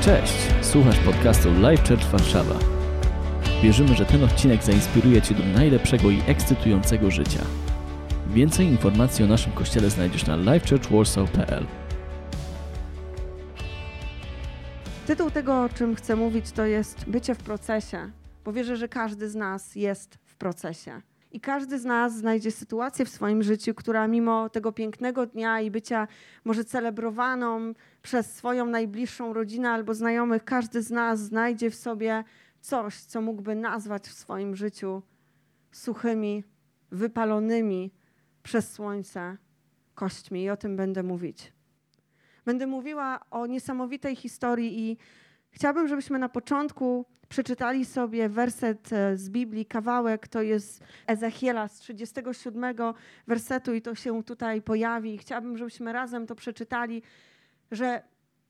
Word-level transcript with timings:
Cześć, 0.00 0.34
słuchasz 0.62 0.98
podcastu 0.98 1.60
Live 1.60 1.88
Church 1.88 2.04
Warszawa. 2.04 2.58
Wierzymy, 3.62 3.94
że 3.94 4.04
ten 4.04 4.24
odcinek 4.24 4.62
zainspiruje 4.62 5.22
Cię 5.22 5.34
do 5.34 5.44
najlepszego 5.44 6.10
i 6.10 6.20
ekscytującego 6.26 7.10
życia. 7.10 7.44
Więcej 8.26 8.66
informacji 8.66 9.24
o 9.24 9.28
naszym 9.28 9.52
kościele 9.52 9.90
znajdziesz 9.90 10.26
na 10.26 10.36
livechurchwarsaw.pl 10.36 11.66
Tytuł 15.06 15.30
tego, 15.30 15.62
o 15.62 15.68
czym 15.68 15.94
chcę 15.94 16.16
mówić, 16.16 16.52
to 16.52 16.64
jest 16.64 17.04
bycie 17.06 17.34
w 17.34 17.38
procesie, 17.38 18.10
bo 18.44 18.52
wierzę, 18.52 18.76
że 18.76 18.88
każdy 18.88 19.30
z 19.30 19.34
nas 19.34 19.76
jest 19.76 20.18
w 20.24 20.34
procesie. 20.36 21.00
I 21.32 21.40
każdy 21.40 21.78
z 21.78 21.84
nas 21.84 22.16
znajdzie 22.16 22.50
sytuację 22.50 23.04
w 23.04 23.08
swoim 23.08 23.42
życiu, 23.42 23.74
która 23.74 24.08
mimo 24.08 24.48
tego 24.48 24.72
pięknego 24.72 25.26
dnia 25.26 25.60
i 25.60 25.70
bycia 25.70 26.08
może 26.44 26.64
celebrowaną 26.64 27.72
przez 28.02 28.34
swoją 28.34 28.66
najbliższą 28.66 29.32
rodzinę 29.32 29.70
albo 29.70 29.94
znajomych, 29.94 30.44
każdy 30.44 30.82
z 30.82 30.90
nas 30.90 31.20
znajdzie 31.20 31.70
w 31.70 31.74
sobie 31.74 32.24
coś, 32.60 33.00
co 33.00 33.20
mógłby 33.20 33.54
nazwać 33.54 34.02
w 34.02 34.12
swoim 34.12 34.56
życiu 34.56 35.02
suchymi, 35.72 36.44
wypalonymi 36.90 37.90
przez 38.42 38.72
słońce 38.72 39.36
kośćmi. 39.94 40.42
I 40.42 40.50
o 40.50 40.56
tym 40.56 40.76
będę 40.76 41.02
mówić. 41.02 41.52
Będę 42.44 42.66
mówiła 42.66 43.20
o 43.30 43.46
niesamowitej 43.46 44.16
historii 44.16 44.90
i 44.90 44.96
chciałabym, 45.50 45.88
żebyśmy 45.88 46.18
na 46.18 46.28
początku 46.28 47.06
przeczytali 47.28 47.84
sobie 47.84 48.28
werset 48.28 48.92
e, 48.92 49.16
z 49.16 49.30
Biblii, 49.30 49.66
kawałek, 49.66 50.28
to 50.28 50.42
jest 50.42 50.84
Ezechiela 51.06 51.68
z 51.68 51.78
37 51.78 52.76
wersetu 53.26 53.74
i 53.74 53.82
to 53.82 53.94
się 53.94 54.22
tutaj 54.24 54.62
pojawi. 54.62 55.18
Chciałabym, 55.18 55.56
żebyśmy 55.56 55.92
razem 55.92 56.26
to 56.26 56.34
przeczytali, 56.34 57.02
że 57.70 58.02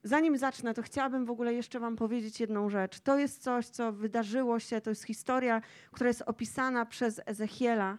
zanim 0.04 0.36
zacznę, 0.36 0.74
to 0.74 0.82
chciałabym 0.82 1.24
w 1.24 1.30
ogóle 1.30 1.54
jeszcze 1.54 1.80
wam 1.80 1.96
powiedzieć 1.96 2.40
jedną 2.40 2.70
rzecz. 2.70 3.00
To 3.00 3.18
jest 3.18 3.42
coś, 3.42 3.66
co 3.66 3.92
wydarzyło 3.92 4.60
się, 4.60 4.80
to 4.80 4.90
jest 4.90 5.04
historia, 5.04 5.62
która 5.92 6.08
jest 6.08 6.22
opisana 6.26 6.86
przez 6.86 7.20
Ezechiela. 7.26 7.98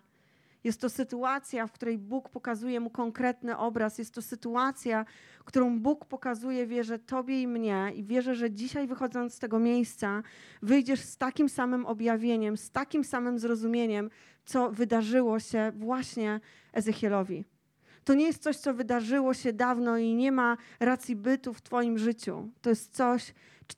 Jest 0.63 0.81
to 0.81 0.89
sytuacja, 0.89 1.67
w 1.67 1.71
której 1.71 1.97
Bóg 1.97 2.29
pokazuje 2.29 2.79
mu 2.79 2.89
konkretny 2.89 3.57
obraz. 3.57 3.97
Jest 3.97 4.13
to 4.13 4.21
sytuacja, 4.21 5.05
którą 5.45 5.79
Bóg 5.79 6.05
pokazuje, 6.05 6.67
wierzę 6.67 6.99
Tobie 6.99 7.41
i 7.41 7.47
mnie, 7.47 7.91
i 7.95 8.03
wierzę, 8.03 8.35
że 8.35 8.51
dzisiaj 8.51 8.87
wychodząc 8.87 9.33
z 9.33 9.39
tego 9.39 9.59
miejsca, 9.59 10.23
wyjdziesz 10.61 10.99
z 10.99 11.17
takim 11.17 11.49
samym 11.49 11.85
objawieniem, 11.85 12.57
z 12.57 12.71
takim 12.71 13.03
samym 13.03 13.39
zrozumieniem, 13.39 14.09
co 14.45 14.71
wydarzyło 14.71 15.39
się 15.39 15.71
właśnie 15.75 16.39
Ezechielowi. 16.73 17.45
To 18.03 18.13
nie 18.13 18.25
jest 18.25 18.43
coś, 18.43 18.57
co 18.57 18.73
wydarzyło 18.73 19.33
się 19.33 19.53
dawno 19.53 19.97
i 19.97 20.15
nie 20.15 20.31
ma 20.31 20.57
racji 20.79 21.15
bytu 21.15 21.53
w 21.53 21.61
Twoim 21.61 21.97
życiu. 21.97 22.49
To 22.61 22.69
jest 22.69 22.95
coś, 22.95 23.33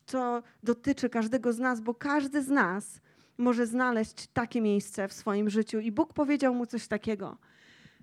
co 0.06 0.44
dotyczy 0.64 1.10
każdego 1.10 1.54
z 1.54 1.60
nas, 1.60 1.82
bo 1.82 1.94
każdy 1.94 2.42
z 2.42 2.50
nas 2.50 3.02
może 3.38 3.68
znaleźć 3.68 4.28
takie 4.28 4.62
miejsce 4.62 5.08
w 5.08 5.14
swoim 5.14 5.50
życiu. 5.50 5.80
I 5.80 5.92
Bóg 5.92 6.14
powiedział 6.14 6.56
mu 6.56 6.66
coś 6.66 6.88
takiego. 6.88 7.38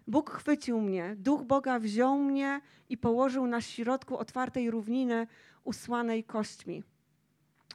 Bóg 0.07 0.31
chwycił 0.31 0.81
mnie, 0.81 1.15
duch 1.19 1.43
Boga 1.43 1.79
wziął 1.79 2.19
mnie 2.19 2.61
i 2.89 2.99
położył 2.99 3.47
na 3.47 3.61
środku 3.61 4.19
otwartej 4.19 4.71
równiny 4.71 5.27
usłanej 5.65 6.25
kośćmi. 6.25 6.83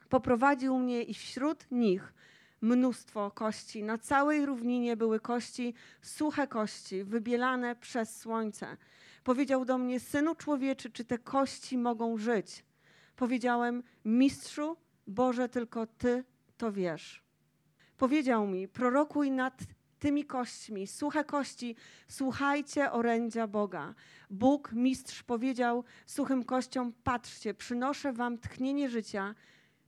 Poprowadził 0.09 0.79
mnie 0.79 1.03
i 1.03 1.13
wśród 1.13 1.71
nich 1.71 2.13
mnóstwo 2.61 3.31
kości. 3.31 3.83
Na 3.83 3.97
całej 3.97 4.45
równinie 4.45 4.97
były 4.97 5.19
kości, 5.19 5.73
suche 6.01 6.47
kości, 6.47 7.03
wybielane 7.03 7.75
przez 7.75 8.19
słońce. 8.19 8.77
Powiedział 9.23 9.65
do 9.65 9.77
mnie, 9.77 9.99
synu 9.99 10.35
człowieczy, 10.35 10.89
czy 10.91 11.05
te 11.05 11.17
kości 11.17 11.77
mogą 11.77 12.17
żyć? 12.17 12.65
Powiedziałem, 13.15 13.83
mistrzu 14.05 14.77
Boże, 15.07 15.49
tylko 15.49 15.87
Ty 15.87 16.23
to 16.57 16.71
wiesz. 16.71 17.24
Powiedział 17.97 18.47
mi, 18.47 18.67
prorokuj 18.67 19.31
nad 19.31 19.59
tymi 19.99 20.25
kośćmi, 20.25 20.87
suche 20.87 21.23
kości, 21.23 21.75
słuchajcie 22.07 22.91
orędzia 22.91 23.47
Boga. 23.47 23.93
Bóg, 24.29 24.71
mistrz, 24.73 25.23
powiedział 25.23 25.83
suchym 26.05 26.43
kościom: 26.43 26.93
Patrzcie, 27.03 27.53
przynoszę 27.53 28.13
wam 28.13 28.37
tchnienie 28.37 28.89
życia 28.89 29.35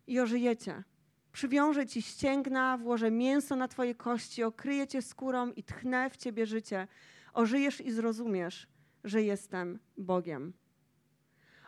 i 0.07 0.19
ożyjecie. 0.19 0.84
Przywiążę 1.31 1.85
ci 1.85 2.01
ścięgna, 2.01 2.78
włożę 2.78 3.12
mięso 3.12 3.56
na 3.56 3.68
twoje 3.68 3.95
kości, 3.95 4.44
okryję 4.44 4.88
cię 4.88 5.01
skórą 5.01 5.51
i 5.51 5.63
tchnę 5.63 6.09
w 6.09 6.18
ciebie 6.18 6.45
życie. 6.45 6.88
Ożyjesz 7.34 7.81
i 7.81 7.91
zrozumiesz, 7.91 8.68
że 9.03 9.24
jestem 9.24 9.79
Bogiem. 9.97 10.53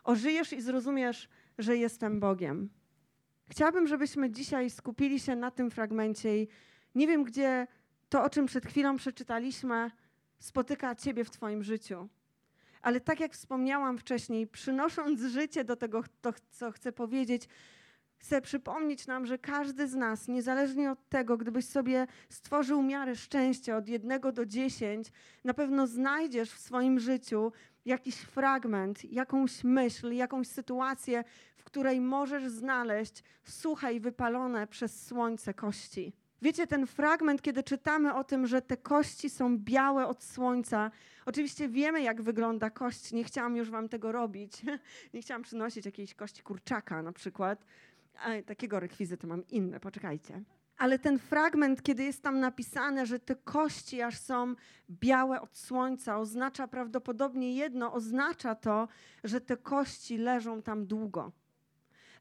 Ożyjesz 0.03 0.53
i 0.53 0.61
zrozumiesz, 0.61 1.29
że 1.57 1.77
jestem 1.77 2.19
Bogiem. 2.19 2.69
Chciałabym, 3.49 3.87
żebyśmy 3.87 4.31
dzisiaj 4.31 4.69
skupili 4.69 5.19
się 5.19 5.35
na 5.35 5.51
tym 5.51 5.71
fragmencie 5.71 6.37
i 6.37 6.47
nie 6.95 7.07
wiem, 7.07 7.23
gdzie 7.23 7.67
to, 8.09 8.23
o 8.23 8.29
czym 8.29 8.45
przed 8.45 8.65
chwilą 8.65 8.97
przeczytaliśmy, 8.97 9.91
spotyka 10.39 10.95
Ciebie 10.95 11.23
w 11.23 11.29
Twoim 11.29 11.63
życiu. 11.63 12.09
Ale 12.81 13.01
tak 13.01 13.19
jak 13.19 13.33
wspomniałam 13.33 13.97
wcześniej, 13.97 14.47
przynosząc 14.47 15.21
życie 15.21 15.63
do 15.63 15.75
tego, 15.75 16.03
to, 16.21 16.33
co 16.49 16.71
chcę 16.71 16.91
powiedzieć, 16.91 17.47
chcę 18.19 18.41
przypomnieć 18.41 19.07
nam, 19.07 19.25
że 19.25 19.37
każdy 19.37 19.87
z 19.87 19.95
nas, 19.95 20.27
niezależnie 20.27 20.91
od 20.91 21.09
tego, 21.09 21.37
gdybyś 21.37 21.65
sobie 21.65 22.07
stworzył 22.29 22.81
miarę 22.81 23.15
szczęścia 23.15 23.77
od 23.77 23.87
jednego 23.87 24.31
do 24.31 24.45
dziesięć, 24.45 25.07
na 25.43 25.53
pewno 25.53 25.87
znajdziesz 25.87 26.51
w 26.51 26.59
swoim 26.59 26.99
życiu 26.99 27.51
jakiś 27.85 28.15
fragment, 28.15 29.05
jakąś 29.05 29.63
myśl, 29.63 30.11
jakąś 30.11 30.47
sytuację, 30.47 31.23
w 31.57 31.63
której 31.63 32.01
możesz 32.01 32.47
znaleźć 32.47 33.23
suche 33.43 33.93
i 33.93 33.99
wypalone 33.99 34.67
przez 34.67 35.05
słońce 35.07 35.53
kości. 35.53 36.13
Wiecie, 36.41 36.67
ten 36.67 36.87
fragment, 36.87 37.41
kiedy 37.41 37.63
czytamy 37.63 38.13
o 38.13 38.23
tym, 38.23 38.47
że 38.47 38.61
te 38.61 38.77
kości 38.77 39.29
są 39.29 39.57
białe 39.57 40.07
od 40.07 40.23
słońca, 40.23 40.91
oczywiście 41.25 41.69
wiemy, 41.69 42.01
jak 42.01 42.21
wygląda 42.21 42.69
kość. 42.69 43.11
Nie 43.11 43.23
chciałam 43.23 43.55
już 43.55 43.69
wam 43.69 43.89
tego 43.89 44.11
robić. 44.11 44.61
Nie 45.13 45.21
chciałam 45.21 45.43
przynosić 45.43 45.85
jakiejś 45.85 46.13
kości 46.13 46.43
kurczaka 46.43 47.01
na 47.01 47.11
przykład. 47.11 47.65
Takiego 48.45 48.79
rekwizytu 48.79 49.27
mam 49.27 49.47
inne, 49.47 49.79
poczekajcie. 49.79 50.43
Ale 50.77 50.99
ten 50.99 51.19
fragment, 51.19 51.83
kiedy 51.83 52.03
jest 52.03 52.23
tam 52.23 52.39
napisane, 52.39 53.05
że 53.05 53.19
te 53.19 53.35
kości 53.35 54.01
aż 54.01 54.19
są 54.19 54.55
białe 54.89 55.41
od 55.41 55.57
słońca, 55.57 56.17
oznacza 56.17 56.67
prawdopodobnie 56.67 57.55
jedno, 57.55 57.93
oznacza 57.93 58.55
to, 58.55 58.87
że 59.23 59.41
te 59.41 59.57
kości 59.57 60.17
leżą 60.17 60.61
tam 60.61 60.85
długo 60.87 61.31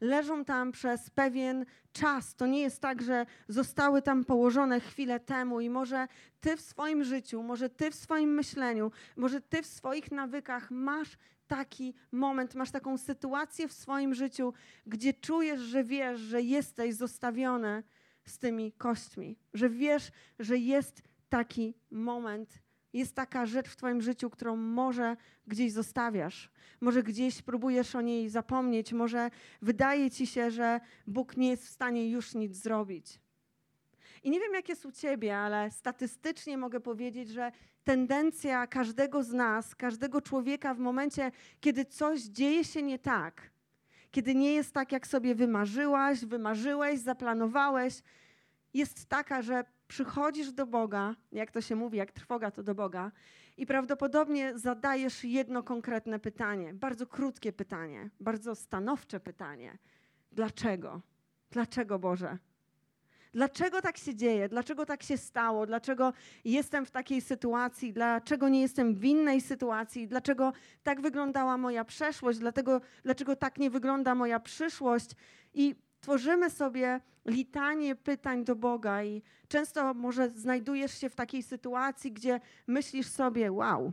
leżą 0.00 0.44
tam 0.44 0.72
przez 0.72 1.10
pewien 1.10 1.64
czas. 1.92 2.34
To 2.34 2.46
nie 2.46 2.60
jest 2.60 2.82
tak, 2.82 3.02
że 3.02 3.26
zostały 3.48 4.02
tam 4.02 4.24
położone 4.24 4.80
chwilę 4.80 5.20
temu 5.20 5.60
i 5.60 5.70
może 5.70 6.08
ty 6.40 6.56
w 6.56 6.60
swoim 6.60 7.04
życiu, 7.04 7.42
może 7.42 7.70
ty 7.70 7.90
w 7.90 7.94
swoim 7.94 8.30
myśleniu, 8.34 8.92
może 9.16 9.40
ty 9.40 9.62
w 9.62 9.66
swoich 9.66 10.12
nawykach 10.12 10.70
masz 10.70 11.18
taki 11.48 11.94
moment, 12.12 12.54
masz 12.54 12.70
taką 12.70 12.98
sytuację 12.98 13.68
w 13.68 13.72
swoim 13.72 14.14
życiu, 14.14 14.52
gdzie 14.86 15.14
czujesz, 15.14 15.60
że 15.60 15.84
wiesz, 15.84 16.20
że 16.20 16.42
jesteś 16.42 16.94
zostawiony 16.94 17.82
z 18.24 18.38
tymi 18.38 18.72
kośćmi, 18.72 19.38
że 19.54 19.70
wiesz, 19.70 20.10
że 20.38 20.58
jest 20.58 21.02
taki 21.28 21.74
moment, 21.90 22.58
jest 22.92 23.14
taka 23.14 23.46
rzecz 23.46 23.68
w 23.68 23.76
Twoim 23.76 24.02
życiu, 24.02 24.30
którą 24.30 24.56
może 24.56 25.16
gdzieś 25.46 25.72
zostawiasz, 25.72 26.50
może 26.80 27.02
gdzieś 27.02 27.42
próbujesz 27.42 27.94
o 27.94 28.00
niej 28.00 28.28
zapomnieć, 28.28 28.92
może 28.92 29.30
wydaje 29.62 30.10
Ci 30.10 30.26
się, 30.26 30.50
że 30.50 30.80
Bóg 31.06 31.36
nie 31.36 31.50
jest 31.50 31.66
w 31.66 31.70
stanie 31.70 32.10
już 32.10 32.34
nic 32.34 32.56
zrobić. 32.56 33.20
I 34.24 34.30
nie 34.30 34.40
wiem, 34.40 34.54
jak 34.54 34.68
jest 34.68 34.86
u 34.86 34.92
Ciebie, 34.92 35.36
ale 35.36 35.70
statystycznie 35.70 36.58
mogę 36.58 36.80
powiedzieć, 36.80 37.28
że 37.28 37.52
tendencja 37.88 38.66
każdego 38.66 39.22
z 39.22 39.32
nas, 39.32 39.74
każdego 39.74 40.20
człowieka 40.20 40.74
w 40.74 40.78
momencie, 40.78 41.30
kiedy 41.60 41.84
coś 41.84 42.20
dzieje 42.20 42.64
się 42.64 42.82
nie 42.82 42.98
tak, 42.98 43.50
kiedy 44.10 44.34
nie 44.34 44.52
jest 44.54 44.74
tak, 44.74 44.92
jak 44.92 45.06
sobie 45.06 45.34
wymarzyłaś, 45.34 46.24
wymarzyłeś, 46.24 47.00
zaplanowałeś, 47.00 48.02
jest 48.74 49.06
taka, 49.06 49.42
że 49.42 49.64
przychodzisz 49.86 50.52
do 50.52 50.66
Boga, 50.66 51.14
jak 51.32 51.50
to 51.50 51.60
się 51.60 51.76
mówi, 51.76 51.98
jak 51.98 52.12
trwoga 52.12 52.50
to 52.50 52.62
do 52.62 52.74
Boga, 52.74 53.12
i 53.56 53.66
prawdopodobnie 53.66 54.58
zadajesz 54.58 55.24
jedno 55.24 55.62
konkretne 55.62 56.18
pytanie, 56.18 56.74
bardzo 56.74 57.06
krótkie 57.06 57.52
pytanie, 57.52 58.10
bardzo 58.20 58.54
stanowcze 58.54 59.20
pytanie. 59.20 59.78
Dlaczego? 60.32 61.00
Dlaczego 61.50 61.98
Boże? 61.98 62.38
Dlaczego 63.32 63.82
tak 63.82 63.98
się 63.98 64.14
dzieje? 64.14 64.48
Dlaczego 64.48 64.86
tak 64.86 65.02
się 65.02 65.16
stało? 65.16 65.66
Dlaczego 65.66 66.12
jestem 66.44 66.86
w 66.86 66.90
takiej 66.90 67.20
sytuacji? 67.20 67.92
Dlaczego 67.92 68.48
nie 68.48 68.60
jestem 68.60 68.94
w 68.94 69.04
innej 69.04 69.40
sytuacji? 69.40 70.08
Dlaczego 70.08 70.52
tak 70.82 71.00
wyglądała 71.00 71.58
moja 71.58 71.84
przeszłość? 71.84 72.38
Dlatego, 72.38 72.80
dlaczego 73.04 73.36
tak 73.36 73.58
nie 73.58 73.70
wygląda 73.70 74.14
moja 74.14 74.40
przyszłość? 74.40 75.10
I 75.54 75.74
tworzymy 76.00 76.50
sobie 76.50 77.00
litanie 77.26 77.96
pytań 77.96 78.44
do 78.44 78.56
Boga 78.56 79.04
i 79.04 79.22
często 79.48 79.94
może 79.94 80.30
znajdujesz 80.30 80.98
się 80.98 81.08
w 81.08 81.14
takiej 81.14 81.42
sytuacji, 81.42 82.12
gdzie 82.12 82.40
myślisz 82.66 83.06
sobie, 83.06 83.52
wow, 83.52 83.92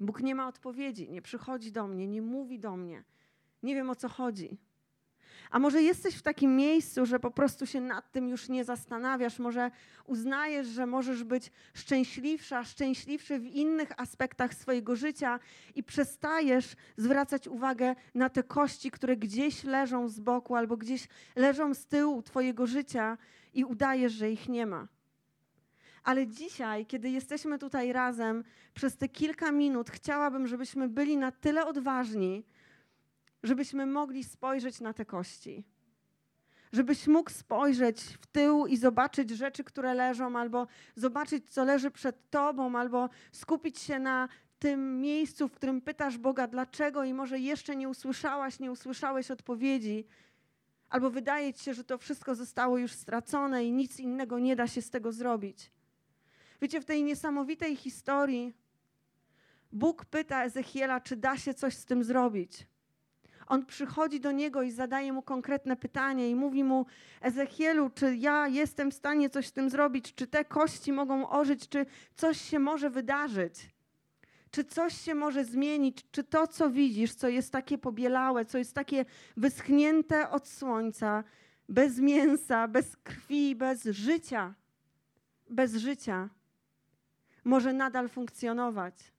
Bóg 0.00 0.20
nie 0.20 0.34
ma 0.34 0.48
odpowiedzi, 0.48 1.10
nie 1.10 1.22
przychodzi 1.22 1.72
do 1.72 1.86
mnie, 1.88 2.06
nie 2.06 2.22
mówi 2.22 2.58
do 2.58 2.76
mnie, 2.76 3.04
nie 3.62 3.74
wiem 3.74 3.90
o 3.90 3.94
co 3.94 4.08
chodzi. 4.08 4.58
A 5.50 5.58
może 5.58 5.82
jesteś 5.82 6.14
w 6.14 6.22
takim 6.22 6.56
miejscu, 6.56 7.06
że 7.06 7.20
po 7.20 7.30
prostu 7.30 7.66
się 7.66 7.80
nad 7.80 8.12
tym 8.12 8.28
już 8.28 8.48
nie 8.48 8.64
zastanawiasz, 8.64 9.38
może 9.38 9.70
uznajesz, 10.06 10.66
że 10.66 10.86
możesz 10.86 11.24
być 11.24 11.50
szczęśliwsza, 11.74 12.64
szczęśliwszy 12.64 13.38
w 13.38 13.46
innych 13.46 14.00
aspektach 14.00 14.54
swojego 14.54 14.96
życia 14.96 15.40
i 15.74 15.82
przestajesz 15.82 16.76
zwracać 16.96 17.48
uwagę 17.48 17.94
na 18.14 18.28
te 18.28 18.42
kości, 18.42 18.90
które 18.90 19.16
gdzieś 19.16 19.64
leżą 19.64 20.08
z 20.08 20.20
boku 20.20 20.54
albo 20.56 20.76
gdzieś 20.76 21.08
leżą 21.36 21.74
z 21.74 21.86
tyłu 21.86 22.22
Twojego 22.22 22.66
życia 22.66 23.18
i 23.54 23.64
udajesz, 23.64 24.12
że 24.12 24.30
ich 24.30 24.48
nie 24.48 24.66
ma. 24.66 24.88
Ale 26.04 26.26
dzisiaj, 26.26 26.86
kiedy 26.86 27.10
jesteśmy 27.10 27.58
tutaj 27.58 27.92
razem, 27.92 28.44
przez 28.74 28.96
te 28.96 29.08
kilka 29.08 29.52
minut 29.52 29.90
chciałabym, 29.90 30.46
żebyśmy 30.46 30.88
byli 30.88 31.16
na 31.16 31.32
tyle 31.32 31.66
odważni, 31.66 32.44
żebyśmy 33.42 33.86
mogli 33.86 34.24
spojrzeć 34.24 34.80
na 34.80 34.92
te 34.92 35.04
kości. 35.04 35.64
Żebyś 36.72 37.06
mógł 37.06 37.30
spojrzeć 37.30 38.00
w 38.00 38.26
tył 38.26 38.66
i 38.66 38.76
zobaczyć 38.76 39.30
rzeczy, 39.30 39.64
które 39.64 39.94
leżą, 39.94 40.38
albo 40.38 40.66
zobaczyć, 40.96 41.50
co 41.50 41.64
leży 41.64 41.90
przed 41.90 42.30
tobą, 42.30 42.78
albo 42.78 43.08
skupić 43.32 43.78
się 43.78 43.98
na 43.98 44.28
tym 44.58 45.00
miejscu, 45.00 45.48
w 45.48 45.52
którym 45.52 45.80
pytasz 45.80 46.18
Boga, 46.18 46.46
dlaczego, 46.46 47.04
i 47.04 47.14
może 47.14 47.38
jeszcze 47.38 47.76
nie 47.76 47.88
usłyszałaś, 47.88 48.60
nie 48.60 48.72
usłyszałeś 48.72 49.30
odpowiedzi, 49.30 50.06
albo 50.88 51.10
wydaje 51.10 51.54
ci 51.54 51.64
się, 51.64 51.74
że 51.74 51.84
to 51.84 51.98
wszystko 51.98 52.34
zostało 52.34 52.78
już 52.78 52.92
stracone 52.92 53.64
i 53.64 53.72
nic 53.72 54.00
innego 54.00 54.38
nie 54.38 54.56
da 54.56 54.66
się 54.66 54.82
z 54.82 54.90
tego 54.90 55.12
zrobić. 55.12 55.72
Wiecie, 56.62 56.80
w 56.80 56.84
tej 56.84 57.04
niesamowitej 57.04 57.76
historii 57.76 58.54
Bóg 59.72 60.04
pyta 60.04 60.44
Ezechiela, 60.44 61.00
czy 61.00 61.16
da 61.16 61.36
się 61.36 61.54
coś 61.54 61.74
z 61.74 61.84
tym 61.84 62.04
zrobić. 62.04 62.66
On 63.46 63.66
przychodzi 63.66 64.20
do 64.20 64.32
niego 64.32 64.62
i 64.62 64.70
zadaje 64.70 65.12
mu 65.12 65.22
konkretne 65.22 65.76
pytanie 65.76 66.30
i 66.30 66.34
mówi 66.34 66.64
mu: 66.64 66.86
Ezechielu, 67.20 67.90
czy 67.90 68.16
ja 68.16 68.48
jestem 68.48 68.90
w 68.90 68.94
stanie 68.94 69.30
coś 69.30 69.46
z 69.46 69.52
tym 69.52 69.70
zrobić? 69.70 70.14
Czy 70.14 70.26
te 70.26 70.44
kości 70.44 70.92
mogą 70.92 71.30
ożyć? 71.30 71.68
Czy 71.68 71.86
coś 72.14 72.40
się 72.40 72.58
może 72.58 72.90
wydarzyć? 72.90 73.54
Czy 74.50 74.64
coś 74.64 75.00
się 75.00 75.14
może 75.14 75.44
zmienić? 75.44 76.06
Czy 76.10 76.24
to, 76.24 76.46
co 76.46 76.70
widzisz, 76.70 77.14
co 77.14 77.28
jest 77.28 77.52
takie 77.52 77.78
pobielałe, 77.78 78.44
co 78.44 78.58
jest 78.58 78.74
takie 78.74 79.04
wyschnięte 79.36 80.30
od 80.30 80.48
słońca, 80.48 81.24
bez 81.68 81.98
mięsa, 81.98 82.68
bez 82.68 82.96
krwi, 82.96 83.56
bez 83.56 83.84
życia, 83.84 84.54
bez 85.50 85.74
życia, 85.74 86.28
może 87.44 87.72
nadal 87.72 88.08
funkcjonować? 88.08 89.11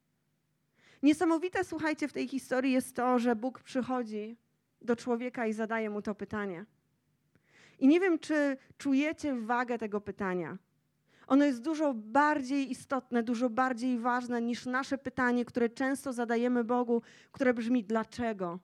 Niesamowite, 1.03 1.63
słuchajcie, 1.63 2.07
w 2.07 2.13
tej 2.13 2.27
historii 2.27 2.71
jest 2.71 2.95
to, 2.95 3.19
że 3.19 3.35
Bóg 3.35 3.63
przychodzi 3.63 4.37
do 4.81 4.95
człowieka 4.95 5.47
i 5.47 5.53
zadaje 5.53 5.89
mu 5.89 6.01
to 6.01 6.15
pytanie. 6.15 6.65
I 7.79 7.87
nie 7.87 7.99
wiem, 7.99 8.19
czy 8.19 8.57
czujecie 8.77 9.35
wagę 9.35 9.77
tego 9.77 10.01
pytania. 10.01 10.57
Ono 11.27 11.45
jest 11.45 11.61
dużo 11.61 11.93
bardziej 11.93 12.71
istotne, 12.71 13.23
dużo 13.23 13.49
bardziej 13.49 13.99
ważne 13.99 14.41
niż 14.41 14.65
nasze 14.65 14.97
pytanie, 14.97 15.45
które 15.45 15.69
często 15.69 16.13
zadajemy 16.13 16.63
Bogu, 16.63 17.01
które 17.31 17.53
brzmi: 17.53 17.83
dlaczego? 17.83 18.59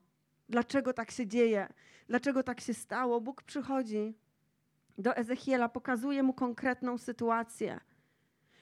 Dlaczego 0.49 0.93
tak 0.93 1.11
się 1.11 1.27
dzieje? 1.27 1.67
Dlaczego 2.07 2.43
tak 2.43 2.61
się 2.61 2.73
stało? 2.73 3.21
Bóg 3.21 3.43
przychodzi 3.43 4.13
do 4.97 5.15
Ezechiela, 5.15 5.69
pokazuje 5.69 6.23
mu 6.23 6.33
konkretną 6.33 6.97
sytuację 6.97 7.79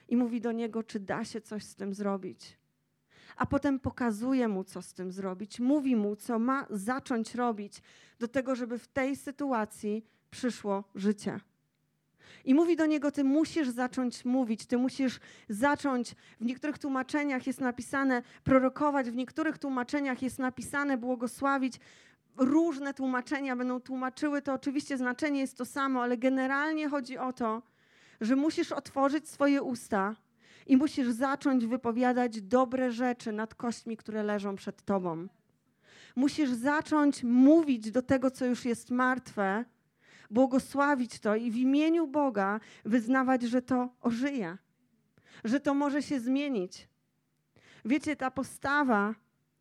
i 0.08 0.16
mówi 0.16 0.40
do 0.40 0.52
niego, 0.52 0.82
czy 0.82 1.00
da 1.00 1.24
się 1.24 1.40
coś 1.40 1.64
z 1.64 1.74
tym 1.74 1.94
zrobić 1.94 2.58
a 3.38 3.46
potem 3.46 3.78
pokazuje 3.78 4.48
mu, 4.48 4.64
co 4.64 4.82
z 4.82 4.94
tym 4.94 5.12
zrobić, 5.12 5.60
mówi 5.60 5.96
mu, 5.96 6.16
co 6.16 6.38
ma 6.38 6.66
zacząć 6.70 7.34
robić, 7.34 7.82
do 8.18 8.28
tego, 8.28 8.54
żeby 8.54 8.78
w 8.78 8.88
tej 8.88 9.16
sytuacji 9.16 10.04
przyszło 10.30 10.84
życie. 10.94 11.40
I 12.44 12.54
mówi 12.54 12.76
do 12.76 12.86
niego: 12.86 13.10
Ty 13.10 13.24
musisz 13.24 13.68
zacząć 13.68 14.24
mówić, 14.24 14.66
ty 14.66 14.78
musisz 14.78 15.20
zacząć. 15.48 16.14
W 16.40 16.44
niektórych 16.44 16.78
tłumaczeniach 16.78 17.46
jest 17.46 17.60
napisane 17.60 18.22
prorokować, 18.44 19.10
w 19.10 19.16
niektórych 19.16 19.58
tłumaczeniach 19.58 20.22
jest 20.22 20.38
napisane 20.38 20.98
błogosławić. 20.98 21.74
Różne 22.36 22.94
tłumaczenia 22.94 23.56
będą 23.56 23.80
tłumaczyły 23.80 24.42
to. 24.42 24.52
Oczywiście 24.52 24.98
znaczenie 24.98 25.40
jest 25.40 25.56
to 25.56 25.64
samo, 25.64 26.02
ale 26.02 26.16
generalnie 26.16 26.88
chodzi 26.88 27.18
o 27.18 27.32
to, 27.32 27.62
że 28.20 28.36
musisz 28.36 28.72
otworzyć 28.72 29.28
swoje 29.28 29.62
usta 29.62 30.16
i 30.68 30.76
musisz 30.76 31.08
zacząć 31.08 31.66
wypowiadać 31.66 32.42
dobre 32.42 32.92
rzeczy 32.92 33.32
nad 33.32 33.54
kośćmi, 33.54 33.96
które 33.96 34.22
leżą 34.22 34.56
przed 34.56 34.82
tobą. 34.82 35.28
Musisz 36.16 36.50
zacząć 36.50 37.24
mówić 37.24 37.90
do 37.90 38.02
tego, 38.02 38.30
co 38.30 38.46
już 38.46 38.64
jest 38.64 38.90
martwe, 38.90 39.64
błogosławić 40.30 41.20
to 41.20 41.36
i 41.36 41.50
w 41.50 41.56
imieniu 41.56 42.06
Boga 42.06 42.60
wyznawać, 42.84 43.42
że 43.42 43.62
to 43.62 43.88
ożyje, 44.00 44.58
że 45.44 45.60
to 45.60 45.74
może 45.74 46.02
się 46.02 46.20
zmienić. 46.20 46.88
Wiecie, 47.84 48.16
ta 48.16 48.30
postawa 48.30 49.14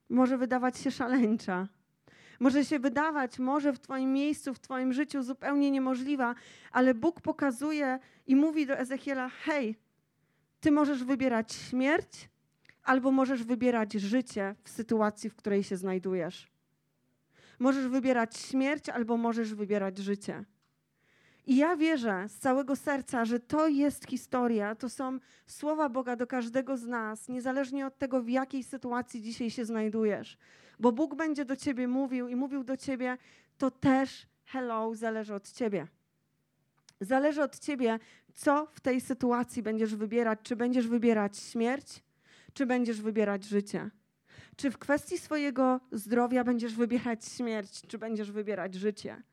może 0.09 0.37
wydawać 0.37 0.77
się 0.77 0.91
szaleńcza. 0.91 1.67
Może 2.39 2.65
się 2.65 2.79
wydawać, 2.79 3.39
może 3.39 3.73
w 3.73 3.79
Twoim 3.79 4.13
miejscu, 4.13 4.53
w 4.53 4.59
Twoim 4.59 4.93
życiu 4.93 5.23
zupełnie 5.23 5.71
niemożliwa, 5.71 6.35
ale 6.71 6.93
Bóg 6.93 7.21
pokazuje 7.21 7.99
i 8.27 8.35
mówi 8.35 8.65
do 8.65 8.77
Ezechiela: 8.77 9.29
Hej, 9.29 9.75
ty 10.59 10.71
możesz 10.71 11.03
wybierać 11.03 11.53
śmierć, 11.53 12.29
albo 12.83 13.11
możesz 13.11 13.43
wybierać 13.43 13.93
życie 13.93 14.55
w 14.63 14.69
sytuacji, 14.69 15.29
w 15.29 15.35
której 15.35 15.63
się 15.63 15.77
znajdujesz. 15.77 16.51
Możesz 17.59 17.87
wybierać 17.87 18.37
śmierć, 18.37 18.89
albo 18.89 19.17
możesz 19.17 19.53
wybierać 19.53 19.97
życie. 19.97 20.45
I 21.45 21.57
ja 21.57 21.75
wierzę 21.75 22.25
z 22.29 22.37
całego 22.37 22.75
serca, 22.75 23.25
że 23.25 23.39
to 23.39 23.67
jest 23.67 24.09
historia, 24.09 24.75
to 24.75 24.89
są 24.89 25.19
słowa 25.45 25.89
Boga 25.89 26.15
do 26.15 26.27
każdego 26.27 26.77
z 26.77 26.85
nas, 26.85 27.29
niezależnie 27.29 27.87
od 27.87 27.97
tego, 27.97 28.23
w 28.23 28.29
jakiej 28.29 28.63
sytuacji 28.63 29.21
dzisiaj 29.21 29.49
się 29.49 29.65
znajdujesz. 29.65 30.37
Bo 30.79 30.91
Bóg 30.91 31.15
będzie 31.15 31.45
do 31.45 31.55
ciebie 31.55 31.87
mówił 31.87 32.27
i 32.27 32.35
mówił 32.35 32.63
do 32.63 32.77
ciebie, 32.77 33.17
to 33.57 33.71
też 33.71 34.27
hello 34.45 34.95
zależy 34.95 35.33
od 35.33 35.51
ciebie. 35.51 35.87
Zależy 37.01 37.43
od 37.43 37.59
ciebie, 37.59 37.99
co 38.37 38.67
w 38.73 38.79
tej 38.79 39.01
sytuacji 39.01 39.63
będziesz 39.63 39.95
wybierać. 39.95 40.39
Czy 40.43 40.55
będziesz 40.55 40.87
wybierać 40.87 41.37
śmierć, 41.37 42.03
czy 42.53 42.65
będziesz 42.65 43.01
wybierać 43.01 43.43
życie. 43.43 43.89
Czy 44.55 44.71
w 44.71 44.77
kwestii 44.77 45.17
swojego 45.17 45.79
zdrowia 45.91 46.43
będziesz 46.43 46.75
wybierać 46.75 47.25
śmierć, 47.25 47.81
czy 47.87 47.97
będziesz 47.97 48.31
wybierać 48.31 48.75
życie 48.75 49.23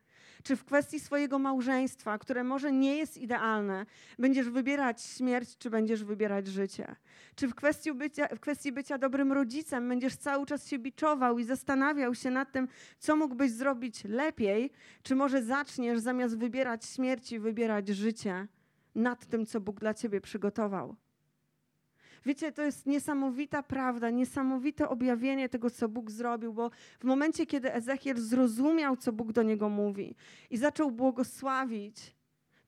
czy 0.44 0.56
w 0.56 0.64
kwestii 0.64 1.00
swojego 1.00 1.38
małżeństwa, 1.38 2.18
które 2.18 2.44
może 2.44 2.72
nie 2.72 2.96
jest 2.96 3.18
idealne, 3.18 3.86
będziesz 4.18 4.50
wybierać 4.50 5.02
śmierć, 5.02 5.58
czy 5.58 5.70
będziesz 5.70 6.04
wybierać 6.04 6.46
życie? 6.46 6.96
Czy 7.34 7.48
w 7.48 7.54
kwestii 7.54 7.92
bycia, 7.92 8.28
w 8.28 8.40
kwestii 8.40 8.72
bycia 8.72 8.98
dobrym 8.98 9.32
rodzicem 9.32 9.88
będziesz 9.88 10.16
cały 10.16 10.46
czas 10.46 10.68
się 10.68 10.78
biczował 10.78 11.38
i 11.38 11.44
zastanawiał 11.44 12.14
się 12.14 12.30
nad 12.30 12.52
tym, 12.52 12.68
co 12.98 13.16
mógłbyś 13.16 13.50
zrobić 13.50 14.04
lepiej, 14.04 14.70
czy 15.02 15.16
może 15.16 15.42
zaczniesz 15.42 15.98
zamiast 15.98 16.38
wybierać 16.38 16.84
śmierci, 16.84 17.38
wybierać 17.38 17.88
życie 17.88 18.46
nad 18.94 19.26
tym, 19.26 19.46
co 19.46 19.60
Bóg 19.60 19.80
dla 19.80 19.94
ciebie 19.94 20.20
przygotował? 20.20 20.96
Wiecie, 22.26 22.52
to 22.52 22.62
jest 22.62 22.86
niesamowita 22.86 23.62
prawda, 23.62 24.10
niesamowite 24.10 24.88
objawienie 24.88 25.48
tego, 25.48 25.70
co 25.70 25.88
Bóg 25.88 26.10
zrobił, 26.10 26.52
bo 26.52 26.70
w 27.00 27.04
momencie, 27.04 27.46
kiedy 27.46 27.74
Ezechiel 27.74 28.20
zrozumiał, 28.20 28.96
co 28.96 29.12
Bóg 29.12 29.32
do 29.32 29.42
niego 29.42 29.68
mówi 29.68 30.14
i 30.50 30.56
zaczął 30.56 30.90
błogosławić, 30.90 32.14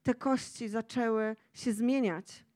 te 0.03 0.15
kości 0.15 0.69
zaczęły 0.69 1.35
się 1.53 1.73
zmieniać 1.73 2.46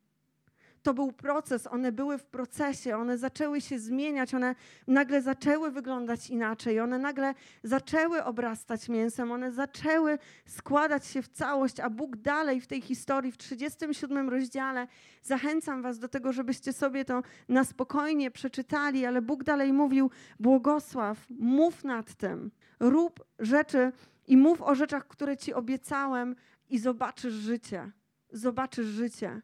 to 0.84 0.94
był 0.94 1.12
proces, 1.12 1.68
one 1.68 1.92
były 1.92 2.18
w 2.18 2.26
procesie, 2.26 2.98
one 2.98 3.18
zaczęły 3.18 3.62
się 3.62 3.80
zmieniać, 3.80 4.34
one 4.34 4.56
nagle 4.88 5.22
zaczęły 5.22 5.72
wyglądać 5.72 6.30
inaczej, 6.30 6.80
one 6.80 7.00
nagle 7.00 7.34
zaczęły 7.64 8.24
obrastać 8.24 8.90
mięsem, 8.90 9.32
one 9.32 9.52
zaczęły 9.52 10.20
składać 10.46 11.06
się 11.06 11.22
w 11.22 11.28
całość, 11.28 11.80
a 11.80 11.90
Bóg 11.90 12.18
dalej 12.18 12.62
w 12.62 12.68
tej 12.68 12.82
historii, 12.82 13.32
w 13.32 13.38
37 13.38 14.30
rozdziale, 14.30 14.88
zachęcam 15.22 15.82
Was 15.82 16.00
do 16.00 16.08
tego, 16.08 16.34
żebyście 16.34 16.74
sobie 16.74 17.06
to 17.06 17.22
na 17.50 17.64
spokojnie 17.64 18.32
przeczytali, 18.32 19.06
ale 19.06 19.22
Bóg 19.22 19.44
dalej 19.44 19.74
mówił: 19.74 20.10
błogosław, 20.40 21.26
mów 21.30 21.84
nad 21.84 22.16
tym, 22.16 22.52
rób 22.80 23.26
rzeczy 23.40 23.92
i 24.28 24.38
mów 24.38 24.62
o 24.62 24.76
rzeczach, 24.76 25.08
które 25.08 25.38
Ci 25.38 25.54
obiecałem, 25.54 26.36
i 26.72 26.80
zobaczysz 26.80 27.34
życie. 27.34 27.92
Zobaczysz 28.32 28.88
życie. 28.88 29.42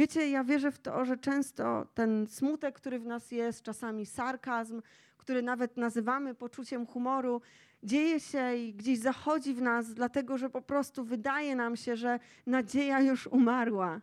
Wiecie, 0.00 0.30
ja 0.30 0.44
wierzę 0.44 0.72
w 0.72 0.78
to, 0.78 1.04
że 1.04 1.16
często 1.16 1.86
ten 1.94 2.26
smutek, 2.26 2.74
który 2.74 2.98
w 2.98 3.06
nas 3.06 3.30
jest, 3.30 3.62
czasami 3.62 4.06
sarkazm, 4.06 4.82
który 5.16 5.42
nawet 5.42 5.76
nazywamy 5.76 6.34
poczuciem 6.34 6.86
humoru, 6.86 7.42
dzieje 7.82 8.20
się 8.20 8.56
i 8.56 8.74
gdzieś 8.74 8.98
zachodzi 8.98 9.54
w 9.54 9.62
nas, 9.62 9.94
dlatego 9.94 10.38
że 10.38 10.50
po 10.50 10.62
prostu 10.62 11.04
wydaje 11.04 11.56
nam 11.56 11.76
się, 11.76 11.96
że 11.96 12.18
nadzieja 12.46 13.00
już 13.00 13.26
umarła, 13.26 14.00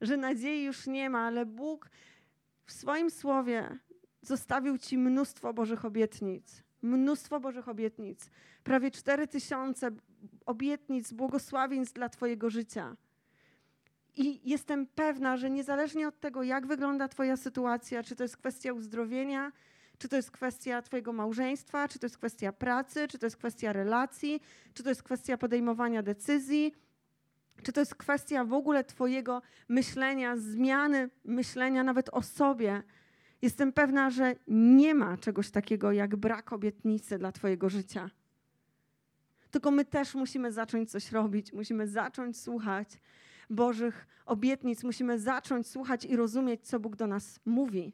że 0.00 0.16
nadziei 0.16 0.64
już 0.64 0.86
nie 0.86 1.10
ma, 1.10 1.26
ale 1.26 1.46
Bóg 1.46 1.90
w 2.66 2.72
swoim 2.72 3.10
słowie 3.10 3.78
zostawił 4.22 4.78
ci 4.78 4.98
mnóstwo 4.98 5.54
Bożych 5.54 5.84
obietnic. 5.84 6.62
mnóstwo 6.82 7.40
Bożych 7.40 7.68
obietnic, 7.68 8.30
prawie 8.64 8.90
4 8.90 9.28
tysiące 9.28 9.90
obietnic, 10.46 11.12
błogosławieństw 11.12 11.94
dla 11.94 12.08
Twojego 12.08 12.50
życia. 12.50 12.96
I 14.18 14.50
jestem 14.50 14.86
pewna, 14.86 15.36
że 15.36 15.50
niezależnie 15.50 16.08
od 16.08 16.20
tego, 16.20 16.42
jak 16.42 16.66
wygląda 16.66 17.08
Twoja 17.08 17.36
sytuacja, 17.36 18.02
czy 18.02 18.16
to 18.16 18.24
jest 18.24 18.36
kwestia 18.36 18.72
uzdrowienia, 18.72 19.52
czy 19.98 20.08
to 20.08 20.16
jest 20.16 20.30
kwestia 20.30 20.82
Twojego 20.82 21.12
małżeństwa, 21.12 21.88
czy 21.88 21.98
to 21.98 22.06
jest 22.06 22.18
kwestia 22.18 22.52
pracy, 22.52 23.08
czy 23.08 23.18
to 23.18 23.26
jest 23.26 23.36
kwestia 23.36 23.72
relacji, 23.72 24.40
czy 24.74 24.82
to 24.82 24.88
jest 24.88 25.02
kwestia 25.02 25.38
podejmowania 25.38 26.02
decyzji, 26.02 26.74
czy 27.62 27.72
to 27.72 27.80
jest 27.80 27.94
kwestia 27.94 28.44
w 28.44 28.52
ogóle 28.52 28.84
Twojego 28.84 29.42
myślenia, 29.68 30.36
zmiany 30.36 31.10
myślenia 31.24 31.84
nawet 31.84 32.10
o 32.12 32.22
sobie. 32.22 32.82
Jestem 33.42 33.72
pewna, 33.72 34.10
że 34.10 34.34
nie 34.48 34.94
ma 34.94 35.16
czegoś 35.16 35.50
takiego 35.50 35.92
jak 35.92 36.16
brak 36.16 36.52
obietnicy 36.52 37.18
dla 37.18 37.32
Twojego 37.32 37.68
życia. 37.68 38.10
Tylko 39.50 39.70
my 39.70 39.84
też 39.84 40.14
musimy 40.14 40.52
zacząć 40.52 40.90
coś 40.90 41.12
robić, 41.12 41.52
musimy 41.52 41.88
zacząć 41.88 42.40
słuchać 42.40 42.88
Bożych 43.50 44.06
obietnic, 44.26 44.84
musimy 44.84 45.18
zacząć 45.18 45.66
słuchać 45.66 46.04
i 46.04 46.16
rozumieć, 46.16 46.66
co 46.66 46.80
Bóg 46.80 46.96
do 46.96 47.06
nas 47.06 47.40
mówi. 47.44 47.92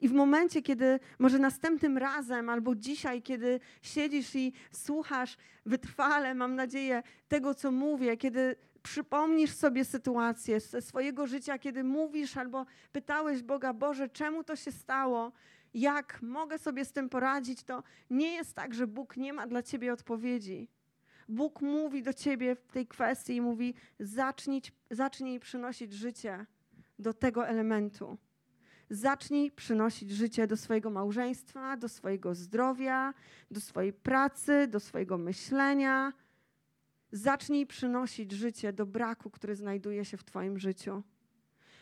I 0.00 0.08
w 0.08 0.12
momencie, 0.12 0.62
kiedy 0.62 1.00
może 1.18 1.38
następnym 1.38 1.98
razem 1.98 2.48
albo 2.48 2.74
dzisiaj, 2.74 3.22
kiedy 3.22 3.60
siedzisz 3.82 4.34
i 4.34 4.52
słuchasz 4.72 5.36
wytrwale, 5.66 6.34
mam 6.34 6.54
nadzieję, 6.54 7.02
tego, 7.28 7.54
co 7.54 7.72
mówię, 7.72 8.16
kiedy 8.16 8.56
przypomnisz 8.82 9.54
sobie 9.54 9.84
sytuację 9.84 10.60
ze 10.60 10.82
swojego 10.82 11.26
życia, 11.26 11.58
kiedy 11.58 11.84
mówisz 11.84 12.36
albo 12.36 12.66
pytałeś 12.92 13.42
Boga, 13.42 13.72
Boże, 13.72 14.08
czemu 14.08 14.44
to 14.44 14.56
się 14.56 14.72
stało? 14.72 15.32
Jak 15.74 16.22
mogę 16.22 16.58
sobie 16.58 16.84
z 16.84 16.92
tym 16.92 17.08
poradzić? 17.08 17.64
To 17.64 17.82
nie 18.10 18.34
jest 18.34 18.54
tak, 18.54 18.74
że 18.74 18.86
Bóg 18.86 19.16
nie 19.16 19.32
ma 19.32 19.46
dla 19.46 19.62
ciebie 19.62 19.92
odpowiedzi. 19.92 20.68
Bóg 21.28 21.60
mówi 21.62 22.02
do 22.02 22.12
ciebie 22.12 22.54
w 22.54 22.72
tej 22.72 22.86
kwestii 22.86 23.36
i 23.36 23.40
mówi: 23.40 23.74
zacznij, 24.00 24.62
zacznij 24.90 25.40
przynosić 25.40 25.92
życie 25.92 26.46
do 26.98 27.14
tego 27.14 27.48
elementu. 27.48 28.18
Zacznij 28.90 29.50
przynosić 29.50 30.10
życie 30.10 30.46
do 30.46 30.56
swojego 30.56 30.90
małżeństwa, 30.90 31.76
do 31.76 31.88
swojego 31.88 32.34
zdrowia, 32.34 33.14
do 33.50 33.60
swojej 33.60 33.92
pracy, 33.92 34.66
do 34.66 34.80
swojego 34.80 35.18
myślenia. 35.18 36.12
Zacznij 37.12 37.66
przynosić 37.66 38.32
życie 38.32 38.72
do 38.72 38.86
braku, 38.86 39.30
który 39.30 39.54
znajduje 39.56 40.04
się 40.04 40.16
w 40.16 40.24
Twoim 40.24 40.58
życiu. 40.58 41.02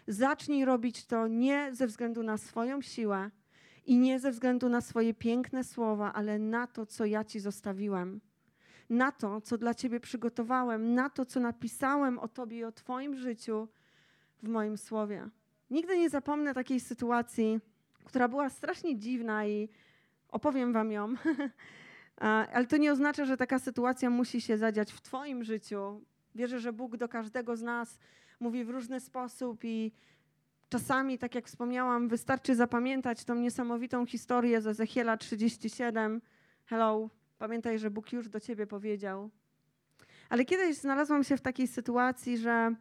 Zacznij 0.07 0.65
robić 0.65 1.07
to 1.07 1.27
nie 1.27 1.71
ze 1.73 1.87
względu 1.87 2.23
na 2.23 2.39
swoją 2.39 2.83
siłę 2.83 3.31
i 3.87 3.99
nie 3.99 4.21
ze 4.21 4.31
względu 4.31 4.69
na 4.69 4.81
swoje 4.81 5.15
piękne 5.15 5.65
słowa, 5.65 6.13
ale 6.13 6.39
na 6.39 6.67
to, 6.67 6.87
co 6.87 7.05
ja 7.05 7.25
Ci 7.25 7.41
zostawiłem 7.41 8.21
na 8.91 9.13
to, 9.13 9.41
co 9.41 9.59
dla 9.59 9.75
Ciebie 9.75 10.01
przygotowałem, 10.01 10.95
na 10.95 11.11
to, 11.11 11.25
co 11.25 11.41
napisałem 11.41 12.19
o 12.19 12.29
Tobie 12.29 12.59
i 12.59 12.65
o 12.65 12.73
Twoim 12.73 13.17
życiu 13.17 13.69
w 14.43 14.49
moim 14.49 14.77
słowie. 14.77 15.29
Nigdy 15.71 15.99
nie 15.99 16.11
zapomnę 16.11 16.55
takiej 16.55 16.81
sytuacji, 16.81 17.61
która 18.05 18.29
była 18.29 18.51
strasznie 18.51 18.99
dziwna 18.99 19.47
i 19.47 19.69
opowiem 20.29 20.73
Wam 20.73 20.93
ją. 20.93 21.15
Ale 22.53 22.67
to 22.67 22.77
nie 22.77 22.93
oznacza, 22.93 23.25
że 23.25 23.37
taka 23.37 23.59
sytuacja 23.59 24.11
musi 24.11 24.41
się 24.41 24.59
zadziać 24.59 24.93
w 24.93 25.01
Twoim 25.01 25.45
życiu. 25.45 26.01
Wierzę, 26.35 26.61
że 26.61 26.73
Bóg 26.73 26.97
do 26.97 27.09
każdego 27.09 27.57
z 27.57 27.63
nas 27.63 27.99
mówi 28.41 28.65
w 28.65 28.71
różny 28.71 29.01
sposób 29.01 29.65
i 29.65 29.93
czasami, 30.69 31.19
tak 31.19 31.35
jak 31.35 31.47
wspomniałam, 31.47 32.09
wystarczy 32.09 32.55
zapamiętać 32.55 33.25
tą 33.25 33.35
niesamowitą 33.35 34.07
historię 34.07 34.61
z 34.61 34.67
Ezechiela 34.67 35.17
37. 35.17 36.23
Hello, 36.67 37.11
Pamiętaj, 37.43 37.79
że 37.79 37.91
Bóg 37.91 38.13
już 38.13 38.29
do 38.29 38.41
ciebie 38.41 38.67
powiedział. 38.67 39.31
Ale 40.29 40.45
kiedyś 40.45 40.77
znalazłam 40.77 41.25
się 41.25 41.37
w 41.37 41.41
takiej 41.41 41.69
sytuacji, 41.69 42.39
że 42.39 42.75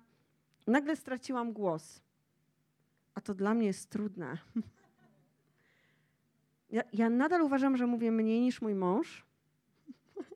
nagle 0.67 0.95
straciłam 0.95 1.53
głos. 1.53 2.01
A 3.13 3.21
to 3.21 3.33
dla 3.33 3.53
mnie 3.53 3.67
jest 3.67 3.89
trudne. 3.89 4.37
Ja, 6.69 6.81
ja 6.93 7.09
nadal 7.09 7.41
uważam, 7.41 7.77
że 7.77 7.87
mówię 7.87 8.11
mniej 8.11 8.41
niż 8.41 8.61
mój 8.61 8.75
mąż, 8.75 9.25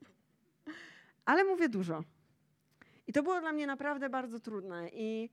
ale 1.26 1.44
mówię 1.44 1.70
dużo. 1.70 2.04
I 3.08 3.14
to 3.14 3.24
było 3.24 3.40
dla 3.40 3.52
mnie 3.52 3.68
naprawdę 3.68 4.10
bardzo 4.10 4.40
trudne. 4.40 4.90
I 4.94 5.30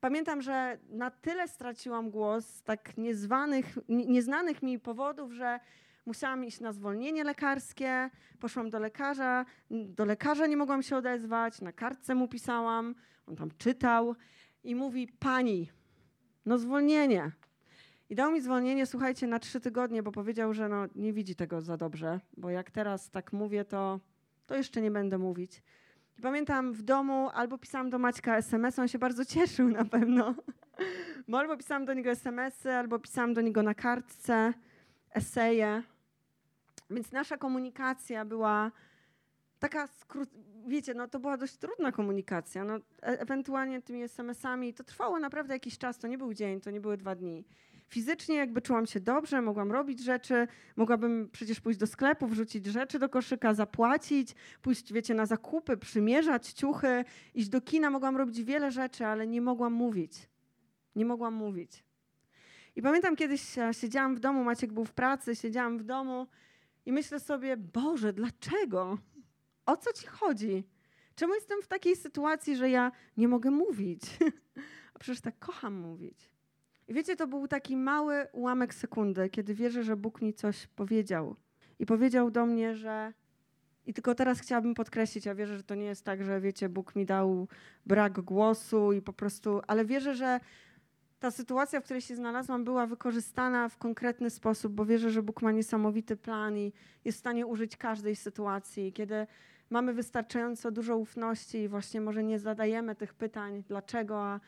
pamiętam, 0.00 0.42
że 0.42 0.78
na 0.88 1.10
tyle 1.10 1.48
straciłam 1.48 2.10
głos 2.10 2.46
z 2.46 2.62
tak 2.62 2.96
niezwanych, 2.96 3.78
nieznanych 3.88 4.62
mi 4.62 4.78
powodów, 4.78 5.32
że 5.32 5.60
Musiałam 6.06 6.44
iść 6.44 6.60
na 6.60 6.72
zwolnienie 6.72 7.24
lekarskie, 7.24 8.10
poszłam 8.40 8.70
do 8.70 8.78
lekarza, 8.78 9.44
do 9.70 10.04
lekarza 10.04 10.46
nie 10.46 10.56
mogłam 10.56 10.82
się 10.82 10.96
odezwać, 10.96 11.60
na 11.60 11.72
kartce 11.72 12.14
mu 12.14 12.28
pisałam, 12.28 12.94
on 13.26 13.36
tam 13.36 13.50
czytał 13.58 14.16
i 14.64 14.74
mówi, 14.74 15.08
pani, 15.18 15.70
no 16.46 16.58
zwolnienie. 16.58 17.30
I 18.10 18.14
dał 18.14 18.32
mi 18.32 18.40
zwolnienie, 18.40 18.86
słuchajcie, 18.86 19.26
na 19.26 19.38
trzy 19.38 19.60
tygodnie, 19.60 20.02
bo 20.02 20.12
powiedział, 20.12 20.54
że 20.54 20.68
no, 20.68 20.86
nie 20.94 21.12
widzi 21.12 21.36
tego 21.36 21.60
za 21.60 21.76
dobrze, 21.76 22.20
bo 22.36 22.50
jak 22.50 22.70
teraz 22.70 23.10
tak 23.10 23.32
mówię, 23.32 23.64
to, 23.64 24.00
to 24.46 24.56
jeszcze 24.56 24.80
nie 24.80 24.90
będę 24.90 25.18
mówić. 25.18 25.62
I 26.18 26.22
pamiętam 26.22 26.72
w 26.72 26.82
domu 26.82 27.30
albo 27.34 27.58
pisałam 27.58 27.90
do 27.90 27.98
Maćka 27.98 28.36
SMS, 28.36 28.78
on 28.78 28.88
się 28.88 28.98
bardzo 28.98 29.24
cieszył 29.24 29.68
na 29.68 29.84
pewno, 29.84 30.34
bo 31.28 31.38
albo 31.38 31.56
pisałam 31.56 31.84
do 31.84 31.94
niego 31.94 32.10
SMS-y, 32.10 32.72
albo 32.72 32.98
pisałam 32.98 33.34
do 33.34 33.40
niego 33.40 33.62
na 33.62 33.74
kartce 33.74 34.52
eseje. 35.14 35.82
Więc 36.92 37.12
nasza 37.12 37.36
komunikacja 37.36 38.24
była 38.24 38.72
taka, 39.58 39.88
wiecie, 40.66 40.94
no 40.94 41.08
to 41.08 41.20
była 41.20 41.36
dość 41.36 41.56
trudna 41.56 41.92
komunikacja. 41.92 42.64
No, 42.64 42.76
e 42.76 42.80
ewentualnie 43.02 43.82
tymi 43.82 44.02
SMS-ami 44.02 44.74
to 44.74 44.84
trwało 44.84 45.18
naprawdę 45.18 45.54
jakiś 45.54 45.78
czas, 45.78 45.98
to 45.98 46.08
nie 46.08 46.18
był 46.18 46.34
dzień, 46.34 46.60
to 46.60 46.70
nie 46.70 46.80
były 46.80 46.96
dwa 46.96 47.14
dni. 47.14 47.44
Fizycznie 47.88 48.36
jakby 48.36 48.62
czułam 48.62 48.86
się 48.86 49.00
dobrze, 49.00 49.42
mogłam 49.42 49.72
robić 49.72 50.00
rzeczy, 50.00 50.48
mogłabym 50.76 51.28
przecież 51.32 51.60
pójść 51.60 51.78
do 51.78 51.86
sklepu, 51.86 52.26
wrzucić 52.26 52.66
rzeczy 52.66 52.98
do 52.98 53.08
koszyka, 53.08 53.54
zapłacić, 53.54 54.34
pójść, 54.62 54.92
wiecie, 54.92 55.14
na 55.14 55.26
zakupy, 55.26 55.76
przymierzać 55.76 56.52
ciuchy, 56.52 57.04
iść 57.34 57.48
do 57.48 57.60
kina, 57.60 57.90
mogłam 57.90 58.16
robić 58.16 58.42
wiele 58.42 58.70
rzeczy, 58.70 59.06
ale 59.06 59.26
nie 59.26 59.40
mogłam 59.40 59.72
mówić. 59.72 60.28
Nie 60.96 61.04
mogłam 61.04 61.34
mówić. 61.34 61.84
I 62.76 62.82
pamiętam 62.82 63.16
kiedyś 63.16 63.58
e, 63.58 63.74
siedziałam 63.74 64.16
w 64.16 64.20
domu, 64.20 64.44
Maciek 64.44 64.72
był 64.72 64.84
w 64.84 64.92
pracy, 64.92 65.36
siedziałam 65.36 65.78
w 65.78 65.82
domu 65.84 66.26
i 66.86 66.92
myślę 66.92 67.20
sobie, 67.20 67.56
Boże, 67.56 68.12
dlaczego? 68.12 68.98
O 69.66 69.76
co 69.76 69.92
ci 69.92 70.06
chodzi? 70.06 70.64
Czemu 71.14 71.34
jestem 71.34 71.62
w 71.62 71.68
takiej 71.68 71.96
sytuacji, 71.96 72.56
że 72.56 72.70
ja 72.70 72.92
nie 73.16 73.28
mogę 73.28 73.50
mówić? 73.50 74.02
A 74.94 74.98
przecież 74.98 75.20
tak 75.20 75.38
kocham 75.38 75.74
mówić. 75.74 76.30
I 76.88 76.94
wiecie, 76.94 77.16
to 77.16 77.26
był 77.26 77.48
taki 77.48 77.76
mały 77.76 78.26
ułamek 78.32 78.74
sekundy, 78.74 79.28
kiedy 79.30 79.54
wierzę, 79.54 79.82
że 79.82 79.96
Bóg 79.96 80.22
mi 80.22 80.34
coś 80.34 80.66
powiedział. 80.66 81.36
I 81.78 81.86
powiedział 81.86 82.30
do 82.30 82.46
mnie, 82.46 82.74
że. 82.74 83.12
I 83.86 83.94
tylko 83.94 84.14
teraz 84.14 84.40
chciałabym 84.40 84.74
podkreślić, 84.74 85.26
ja 85.26 85.34
wierzę, 85.34 85.56
że 85.56 85.62
to 85.62 85.74
nie 85.74 85.84
jest 85.84 86.04
tak, 86.04 86.24
że 86.24 86.40
wiecie, 86.40 86.68
Bóg 86.68 86.96
mi 86.96 87.06
dał 87.06 87.48
brak 87.86 88.20
głosu 88.20 88.92
i 88.92 89.02
po 89.02 89.12
prostu, 89.12 89.60
ale 89.66 89.84
wierzę, 89.84 90.14
że 90.14 90.40
ta 91.22 91.30
sytuacja, 91.30 91.80
w 91.80 91.84
której 91.84 92.00
się 92.00 92.16
znalazłam, 92.16 92.64
była 92.64 92.86
wykorzystana 92.86 93.68
w 93.68 93.76
konkretny 93.76 94.30
sposób, 94.30 94.72
bo 94.72 94.84
wierzę, 94.84 95.10
że 95.10 95.22
Bóg 95.22 95.42
ma 95.42 95.52
niesamowity 95.52 96.16
plan 96.16 96.58
i 96.58 96.72
jest 97.04 97.18
w 97.18 97.20
stanie 97.20 97.46
użyć 97.46 97.76
każdej 97.76 98.16
sytuacji. 98.16 98.92
Kiedy 98.92 99.26
mamy 99.70 99.92
wystarczająco 99.92 100.70
dużo 100.70 100.96
ufności 100.96 101.58
i 101.58 101.68
właśnie 101.68 102.00
może 102.00 102.22
nie 102.22 102.38
zadajemy 102.38 102.96
tych 102.96 103.14
pytań, 103.14 103.64
dlaczego, 103.68 104.22
a, 104.24 104.40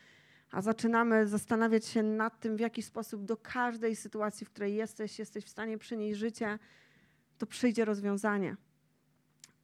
a 0.51 0.63
zaczynamy 0.63 1.27
zastanawiać 1.27 1.87
się 1.87 2.03
nad 2.03 2.41
tym, 2.41 2.57
w 2.57 2.61
jaki 2.61 2.83
sposób 2.83 3.25
do 3.25 3.37
każdej 3.37 3.97
sytuacji, 3.97 4.47
w 4.47 4.51
której 4.51 4.75
jesteś, 4.75 5.19
jesteś 5.19 5.45
w 5.45 5.49
stanie 5.49 5.79
przynieść 5.79 6.19
życie, 6.19 6.59
to 7.39 7.47
przyjdzie 7.47 7.85
rozwiązanie. 7.85 8.57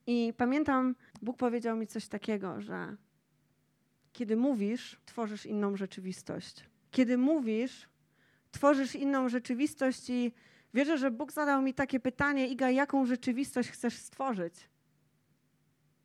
I 0.06 0.32
pamiętam, 0.36 0.94
Bóg 1.22 1.36
powiedział 1.36 1.76
mi 1.76 1.86
coś 1.86 2.08
takiego, 2.08 2.60
że 2.60 2.96
kiedy 4.12 4.36
mówisz, 4.36 5.00
tworzysz 5.06 5.46
inną 5.46 5.76
rzeczywistość. 5.76 6.69
Kiedy 6.90 7.18
mówisz, 7.18 7.88
tworzysz 8.50 8.94
inną 8.94 9.28
rzeczywistość 9.28 10.10
i 10.10 10.32
wierzę, 10.74 10.98
że 10.98 11.10
Bóg 11.10 11.32
zadał 11.32 11.62
mi 11.62 11.74
takie 11.74 12.00
pytanie, 12.00 12.48
Iga, 12.48 12.70
jaką 12.70 13.06
rzeczywistość 13.06 13.70
chcesz 13.70 13.96
stworzyć? 13.96 14.54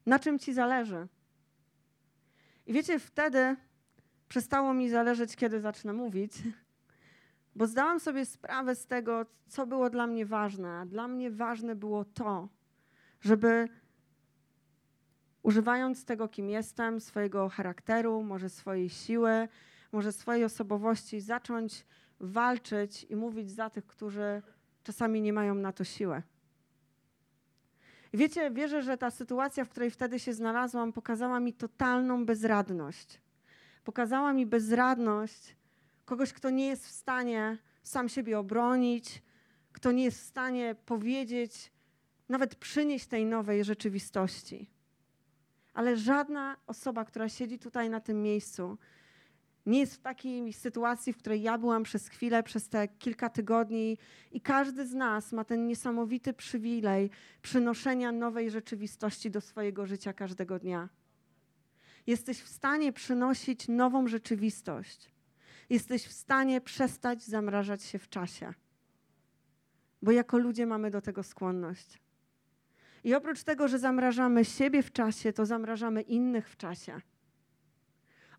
Na 0.06 0.20
czym 0.20 0.40
ci 0.40 0.54
zależy? 0.54 1.08
I 2.68 2.74
wiecie, 2.74 3.00
wtedy 3.00 3.56
przestało 4.28 4.74
mi 4.74 4.90
zależeć, 4.90 5.36
kiedy 5.36 5.60
zacznę 5.60 5.94
mówić, 5.94 6.32
bo 7.56 7.68
zdałam 7.68 8.00
sobie 8.00 8.26
sprawę 8.26 8.76
z 8.76 8.88
tego, 8.88 9.26
co 9.48 9.68
było 9.68 9.90
dla 9.90 10.08
mnie 10.08 10.26
ważne. 10.26 10.86
Dla 10.86 11.08
mnie 11.08 11.32
ważne 11.32 11.76
było 11.76 12.06
to, 12.06 12.50
żeby 13.22 13.70
używając 15.44 16.06
tego, 16.06 16.28
kim 16.28 16.50
jestem, 16.50 17.00
swojego 17.00 17.50
charakteru, 17.50 18.24
może 18.24 18.50
swojej 18.50 18.90
siły, 18.90 19.48
może 19.96 20.12
swojej 20.12 20.44
osobowości 20.44 21.22
zacząć 21.22 21.86
walczyć 22.20 23.04
i 23.10 23.16
mówić 23.16 23.52
za 23.52 23.70
tych, 23.70 23.86
którzy 23.86 24.42
czasami 24.84 25.22
nie 25.22 25.34
mają 25.34 25.56
na 25.56 25.72
to 25.74 25.84
siłę. 25.84 26.22
Wiecie, 28.14 28.52
wierzę, 28.52 28.82
że 28.82 28.98
ta 28.98 29.12
sytuacja, 29.12 29.66
w 29.66 29.70
której 29.70 29.92
wtedy 29.92 30.20
się 30.20 30.34
znalazłam, 30.34 30.94
pokazała 30.94 31.40
mi 31.40 31.54
totalną 31.54 32.26
bezradność. 32.26 33.22
Pokazała 33.84 34.34
mi 34.34 34.46
bezradność 34.46 35.56
kogoś, 36.06 36.34
kto 36.34 36.50
nie 36.50 36.68
jest 36.68 36.88
w 36.88 36.92
stanie 36.92 37.58
sam 37.84 38.10
siebie 38.10 38.40
obronić, 38.40 39.24
kto 39.72 39.92
nie 39.92 40.04
jest 40.04 40.20
w 40.20 40.26
stanie 40.26 40.76
powiedzieć, 40.86 41.72
nawet 42.30 42.56
przynieść 42.56 43.08
tej 43.08 43.26
nowej 43.26 43.64
rzeczywistości. 43.64 44.70
Ale 45.74 45.98
żadna 45.98 46.58
osoba, 46.68 47.06
która 47.06 47.30
siedzi 47.30 47.60
tutaj 47.60 47.90
na 47.90 48.00
tym 48.00 48.22
miejscu, 48.22 48.78
nie 49.66 49.80
jest 49.80 49.96
w 49.96 50.00
takiej 50.00 50.54
sytuacji, 50.54 51.14
w 51.14 51.18
której 51.18 51.42
ja 51.42 51.58
byłam 51.58 51.84
przez 51.84 52.08
chwilę, 52.08 52.44
przez 52.44 52.70
te 52.70 52.88
kilka 52.88 53.30
tygodni, 53.30 53.98
i 54.32 54.42
każdy 54.42 54.88
z 54.88 54.94
nas 54.94 55.32
ma 55.32 55.44
ten 55.44 55.68
niesamowity 55.68 56.34
przywilej 56.34 57.10
przynoszenia 57.42 58.12
nowej 58.12 58.52
rzeczywistości 58.52 59.32
do 59.32 59.42
swojego 59.42 59.86
życia 59.86 60.14
każdego 60.14 60.60
dnia. 60.60 60.90
Jesteś 62.08 62.42
w 62.42 62.48
stanie 62.48 62.94
przynosić 62.94 63.68
nową 63.68 64.08
rzeczywistość. 64.08 65.12
Jesteś 65.70 66.06
w 66.06 66.12
stanie 66.12 66.62
przestać 66.62 67.24
zamrażać 67.24 67.84
się 67.84 68.00
w 68.00 68.10
czasie. 68.10 68.54
Bo 70.02 70.12
jako 70.12 70.38
ludzie 70.38 70.66
mamy 70.66 70.92
do 70.92 71.02
tego 71.02 71.24
skłonność. 71.24 72.00
I 73.04 73.14
oprócz 73.14 73.44
tego, 73.44 73.68
że 73.68 73.80
zamrażamy 73.80 74.46
siebie 74.46 74.84
w 74.84 74.92
czasie, 74.92 75.34
to 75.34 75.46
zamrażamy 75.46 76.02
innych 76.02 76.50
w 76.50 76.58
czasie. 76.58 77.02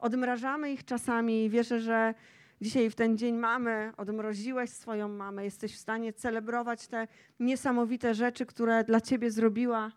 Odmrażamy 0.07 0.73
ich 0.73 0.85
czasami 0.85 1.45
i 1.45 1.51
wierzę, 1.51 1.81
że 1.81 2.15
dzisiaj 2.61 2.91
w 2.91 2.95
ten 2.95 3.19
dzień 3.19 3.37
mamy, 3.37 3.93
odmroziłeś 3.97 4.71
swoją 4.71 5.09
mamę, 5.09 5.45
jesteś 5.45 5.75
w 5.75 5.79
stanie 5.79 6.13
celebrować 6.13 6.89
te 6.89 7.09
niesamowite 7.41 8.15
rzeczy, 8.15 8.47
które 8.47 8.85
dla 8.85 9.01
ciebie 9.01 9.31
zrobiła, 9.31 9.93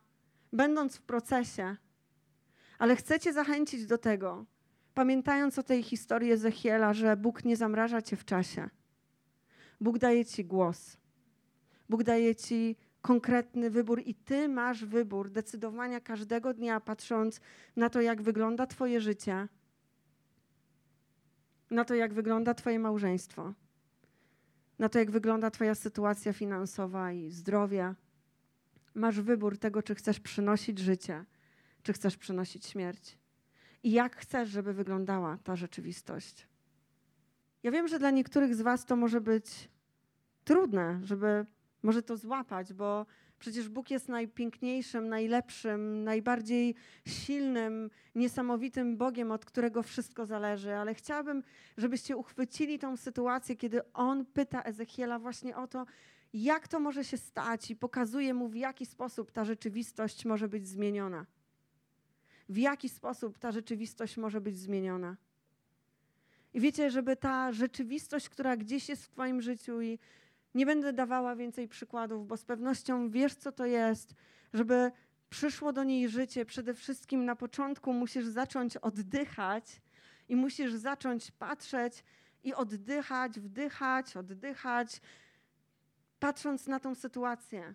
będąc 0.53 0.97
w 0.97 1.01
procesie. 1.01 1.75
Ale 2.79 2.95
chcę 2.95 3.19
cię 3.19 3.33
zachęcić 3.33 3.85
do 3.85 3.97
tego, 3.97 4.45
pamiętając 4.93 5.59
o 5.59 5.63
tej 5.63 5.83
historii 5.83 6.31
Ezechiela, 6.31 6.93
że 6.93 7.17
Bóg 7.17 7.45
nie 7.45 7.57
zamraża 7.57 8.01
cię 8.01 8.15
w 8.15 8.25
czasie. 8.25 8.69
Bóg 9.81 9.97
daje 9.97 10.25
ci 10.25 10.45
głos. 10.45 10.97
Bóg 11.89 12.03
daje 12.03 12.35
ci 12.35 12.75
konkretny 13.01 13.69
wybór 13.69 14.01
i 14.05 14.15
ty 14.15 14.47
masz 14.47 14.85
wybór 14.85 15.29
decydowania 15.29 15.99
każdego 15.99 16.53
dnia, 16.53 16.79
patrząc 16.79 17.41
na 17.75 17.89
to, 17.89 18.01
jak 18.01 18.21
wygląda 18.21 18.67
twoje 18.67 19.01
życie, 19.01 19.47
na 21.71 21.85
to, 21.85 21.95
jak 21.95 22.13
wygląda 22.13 22.53
twoje 22.53 22.79
małżeństwo, 22.79 23.53
na 24.79 24.89
to, 24.89 24.99
jak 24.99 25.11
wygląda 25.11 25.51
twoja 25.51 25.75
sytuacja 25.75 26.33
finansowa 26.33 27.11
i 27.11 27.31
zdrowia. 27.31 27.95
Masz 28.95 29.21
wybór 29.21 29.57
tego, 29.57 29.83
czy 29.83 29.95
chcesz 29.95 30.19
przynosić 30.19 30.79
życie, 30.79 31.25
czy 31.83 31.93
chcesz 31.93 32.17
przynosić 32.17 32.65
śmierć. 32.65 33.17
I 33.83 33.91
jak 33.91 34.15
chcesz, 34.15 34.49
żeby 34.49 34.73
wyglądała 34.73 35.37
ta 35.43 35.55
rzeczywistość. 35.55 36.47
Ja 37.63 37.71
wiem, 37.71 37.87
że 37.87 37.99
dla 37.99 38.11
niektórych 38.11 38.55
z 38.55 38.61
Was 38.61 38.85
to 38.85 38.95
może 38.95 39.21
być 39.21 39.69
trudne, 40.43 40.99
żeby 41.03 41.45
może 41.83 42.03
to 42.03 42.17
złapać, 42.17 42.73
bo 42.73 43.05
przecież 43.39 43.69
Bóg 43.69 43.91
jest 43.91 44.09
najpiękniejszym, 44.09 45.09
najlepszym, 45.09 46.03
najbardziej 46.03 46.75
silnym, 47.07 47.89
niesamowitym 48.15 48.97
Bogiem, 48.97 49.31
od 49.31 49.45
którego 49.45 49.83
wszystko 49.83 50.25
zależy. 50.25 50.75
Ale 50.75 50.93
chciałabym, 50.93 51.43
żebyście 51.77 52.17
uchwycili 52.17 52.79
tą 52.79 52.97
sytuację, 52.97 53.55
kiedy 53.55 53.93
On 53.93 54.25
pyta 54.25 54.63
Ezechiela 54.63 55.19
właśnie 55.19 55.57
o 55.57 55.67
to, 55.67 55.85
jak 56.33 56.67
to 56.67 56.79
może 56.79 57.03
się 57.03 57.17
stać 57.17 57.71
i 57.71 57.75
pokazuje 57.75 58.33
mu, 58.33 58.47
w 58.47 58.55
jaki 58.55 58.85
sposób 58.85 59.31
ta 59.31 59.45
rzeczywistość 59.45 60.25
może 60.25 60.47
być 60.47 60.67
zmieniona. 60.67 61.25
W 62.49 62.57
jaki 62.57 62.89
sposób 62.89 63.37
ta 63.37 63.51
rzeczywistość 63.51 64.17
może 64.17 64.41
być 64.41 64.57
zmieniona. 64.57 65.17
I 66.53 66.59
wiecie, 66.59 66.91
żeby 66.91 67.15
ta 67.15 67.51
rzeczywistość, 67.51 68.29
która 68.29 68.57
gdzieś 68.57 68.89
jest 68.89 69.05
w 69.05 69.09
Twoim 69.09 69.41
życiu 69.41 69.81
i 69.81 69.99
nie 70.55 70.65
będę 70.65 70.93
dawała 70.93 71.35
więcej 71.35 71.67
przykładów, 71.67 72.27
bo 72.27 72.37
z 72.37 72.45
pewnością 72.45 73.09
wiesz, 73.09 73.35
co 73.35 73.51
to 73.51 73.65
jest, 73.65 74.15
żeby 74.53 74.91
przyszło 75.29 75.73
do 75.73 75.83
niej 75.83 76.09
życie. 76.09 76.45
Przede 76.45 76.73
wszystkim 76.73 77.25
na 77.25 77.35
początku 77.35 77.93
musisz 77.93 78.25
zacząć 78.25 78.77
oddychać 78.77 79.81
i 80.29 80.35
musisz 80.35 80.73
zacząć 80.73 81.31
patrzeć 81.31 82.03
i 82.43 82.53
oddychać, 82.53 83.39
wdychać, 83.39 84.17
oddychać, 84.17 85.01
patrząc 86.19 86.67
na 86.67 86.79
tą 86.79 86.95
sytuację. 86.95 87.73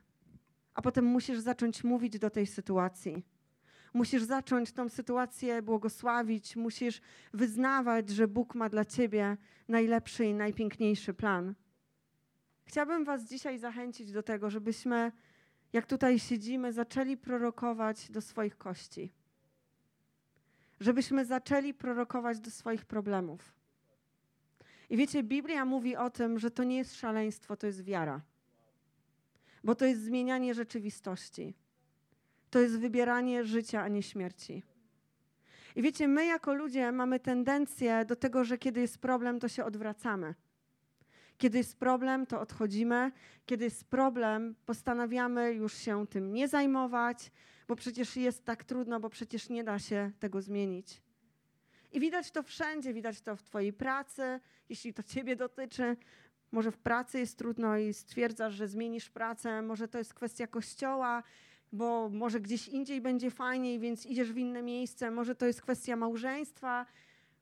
A 0.74 0.82
potem 0.82 1.04
musisz 1.04 1.38
zacząć 1.38 1.84
mówić 1.84 2.18
do 2.18 2.30
tej 2.30 2.46
sytuacji. 2.46 3.24
Musisz 3.92 4.22
zacząć 4.22 4.72
tą 4.72 4.88
sytuację 4.88 5.62
błogosławić, 5.62 6.56
musisz 6.56 7.00
wyznawać, 7.32 8.10
że 8.10 8.28
Bóg 8.28 8.54
ma 8.54 8.68
dla 8.68 8.84
ciebie 8.84 9.36
najlepszy 9.68 10.24
i 10.24 10.34
najpiękniejszy 10.34 11.14
plan. 11.14 11.54
Chciałabym 12.74 13.04
Was 13.04 13.24
dzisiaj 13.24 13.58
zachęcić 13.58 14.12
do 14.12 14.22
tego, 14.22 14.50
żebyśmy, 14.50 15.12
jak 15.72 15.86
tutaj 15.86 16.18
siedzimy, 16.18 16.72
zaczęli 16.72 17.16
prorokować 17.16 18.10
do 18.10 18.20
swoich 18.20 18.58
kości. 18.58 19.12
Żebyśmy 20.80 21.24
zaczęli 21.24 21.74
prorokować 21.74 22.40
do 22.40 22.50
swoich 22.50 22.84
problemów. 22.84 23.54
I 24.90 24.96
wiecie, 24.96 25.22
Biblia 25.22 25.64
mówi 25.64 25.96
o 25.96 26.10
tym, 26.10 26.38
że 26.38 26.50
to 26.50 26.64
nie 26.64 26.76
jest 26.76 26.96
szaleństwo, 26.96 27.56
to 27.56 27.66
jest 27.66 27.84
wiara. 27.84 28.20
Bo 29.64 29.74
to 29.74 29.84
jest 29.84 30.02
zmienianie 30.02 30.54
rzeczywistości. 30.54 31.54
To 32.50 32.58
jest 32.58 32.78
wybieranie 32.78 33.44
życia, 33.44 33.82
a 33.82 33.88
nie 33.88 34.02
śmierci. 34.02 34.62
I 35.76 35.82
wiecie, 35.82 36.08
my 36.08 36.26
jako 36.26 36.54
ludzie 36.54 36.92
mamy 36.92 37.20
tendencję 37.20 38.04
do 38.04 38.16
tego, 38.16 38.44
że 38.44 38.58
kiedy 38.58 38.80
jest 38.80 38.98
problem, 38.98 39.40
to 39.40 39.48
się 39.48 39.64
odwracamy. 39.64 40.34
Kiedy 41.38 41.58
jest 41.58 41.76
problem, 41.76 42.26
to 42.26 42.40
odchodzimy. 42.40 43.12
Kiedy 43.46 43.64
jest 43.64 43.84
problem, 43.84 44.54
postanawiamy 44.66 45.52
już 45.52 45.74
się 45.74 46.06
tym 46.06 46.32
nie 46.32 46.48
zajmować, 46.48 47.30
bo 47.68 47.76
przecież 47.76 48.16
jest 48.16 48.44
tak 48.44 48.64
trudno, 48.64 49.00
bo 49.00 49.10
przecież 49.10 49.48
nie 49.48 49.64
da 49.64 49.78
się 49.78 50.10
tego 50.20 50.42
zmienić. 50.42 51.02
I 51.92 52.00
widać 52.00 52.30
to 52.30 52.42
wszędzie, 52.42 52.94
widać 52.94 53.20
to 53.20 53.36
w 53.36 53.42
Twojej 53.42 53.72
pracy, 53.72 54.40
jeśli 54.68 54.94
to 54.94 55.02
Ciebie 55.02 55.36
dotyczy. 55.36 55.96
Może 56.52 56.70
w 56.70 56.78
pracy 56.78 57.18
jest 57.18 57.38
trudno 57.38 57.78
i 57.78 57.94
stwierdzasz, 57.94 58.54
że 58.54 58.68
zmienisz 58.68 59.10
pracę, 59.10 59.62
może 59.62 59.88
to 59.88 59.98
jest 59.98 60.14
kwestia 60.14 60.46
kościoła, 60.46 61.22
bo 61.72 62.08
może 62.08 62.40
gdzieś 62.40 62.68
indziej 62.68 63.00
będzie 63.00 63.30
fajniej, 63.30 63.78
więc 63.78 64.06
idziesz 64.06 64.32
w 64.32 64.38
inne 64.38 64.62
miejsce. 64.62 65.10
Może 65.10 65.34
to 65.34 65.46
jest 65.46 65.62
kwestia 65.62 65.96
małżeństwa, 65.96 66.86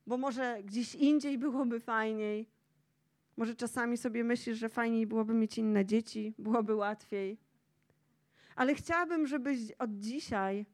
bo 0.07 0.17
może 0.17 0.63
gdzieś 0.65 0.95
indziej 0.95 1.39
byłoby 1.39 1.81
fajniej. 1.81 2.47
Może 3.37 3.55
czasami 3.55 3.97
sobie 3.97 4.25
myślisz, 4.25 4.59
że 4.59 4.69
fajniej 4.69 5.07
byłoby 5.07 5.35
mieć 5.35 5.59
inne 5.59 5.85
dzieci, 5.85 6.35
byłoby 6.39 6.75
łatwiej. 6.75 7.39
Ale 8.57 8.75
chciałabym, 8.75 9.27
żebyś 9.27 9.73
od 9.79 9.99
dzisiaj, 9.99 10.67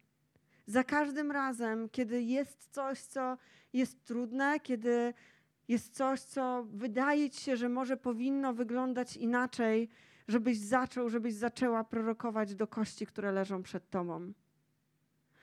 za 0.67 0.85
każdym 0.85 1.31
razem, 1.31 1.89
kiedy 1.89 2.23
jest 2.23 2.69
coś, 2.71 3.01
co 3.01 3.37
jest 3.73 4.05
trudne, 4.05 4.61
kiedy 4.61 5.15
jest 5.69 5.95
coś, 5.95 6.21
co 6.21 6.67
wydaje 6.71 7.31
ci 7.31 7.41
się, 7.41 7.57
że 7.57 7.69
może 7.69 7.97
powinno 7.97 8.55
wyglądać 8.55 9.17
inaczej, 9.17 9.89
żebyś 10.29 10.59
zaczął, 10.59 11.09
żebyś 11.09 11.35
zaczęła 11.35 11.85
prorokować 11.85 12.55
do 12.55 12.67
kości, 12.67 13.07
które 13.07 13.33
leżą 13.33 13.63
przed 13.63 13.91
tobą. 13.91 14.33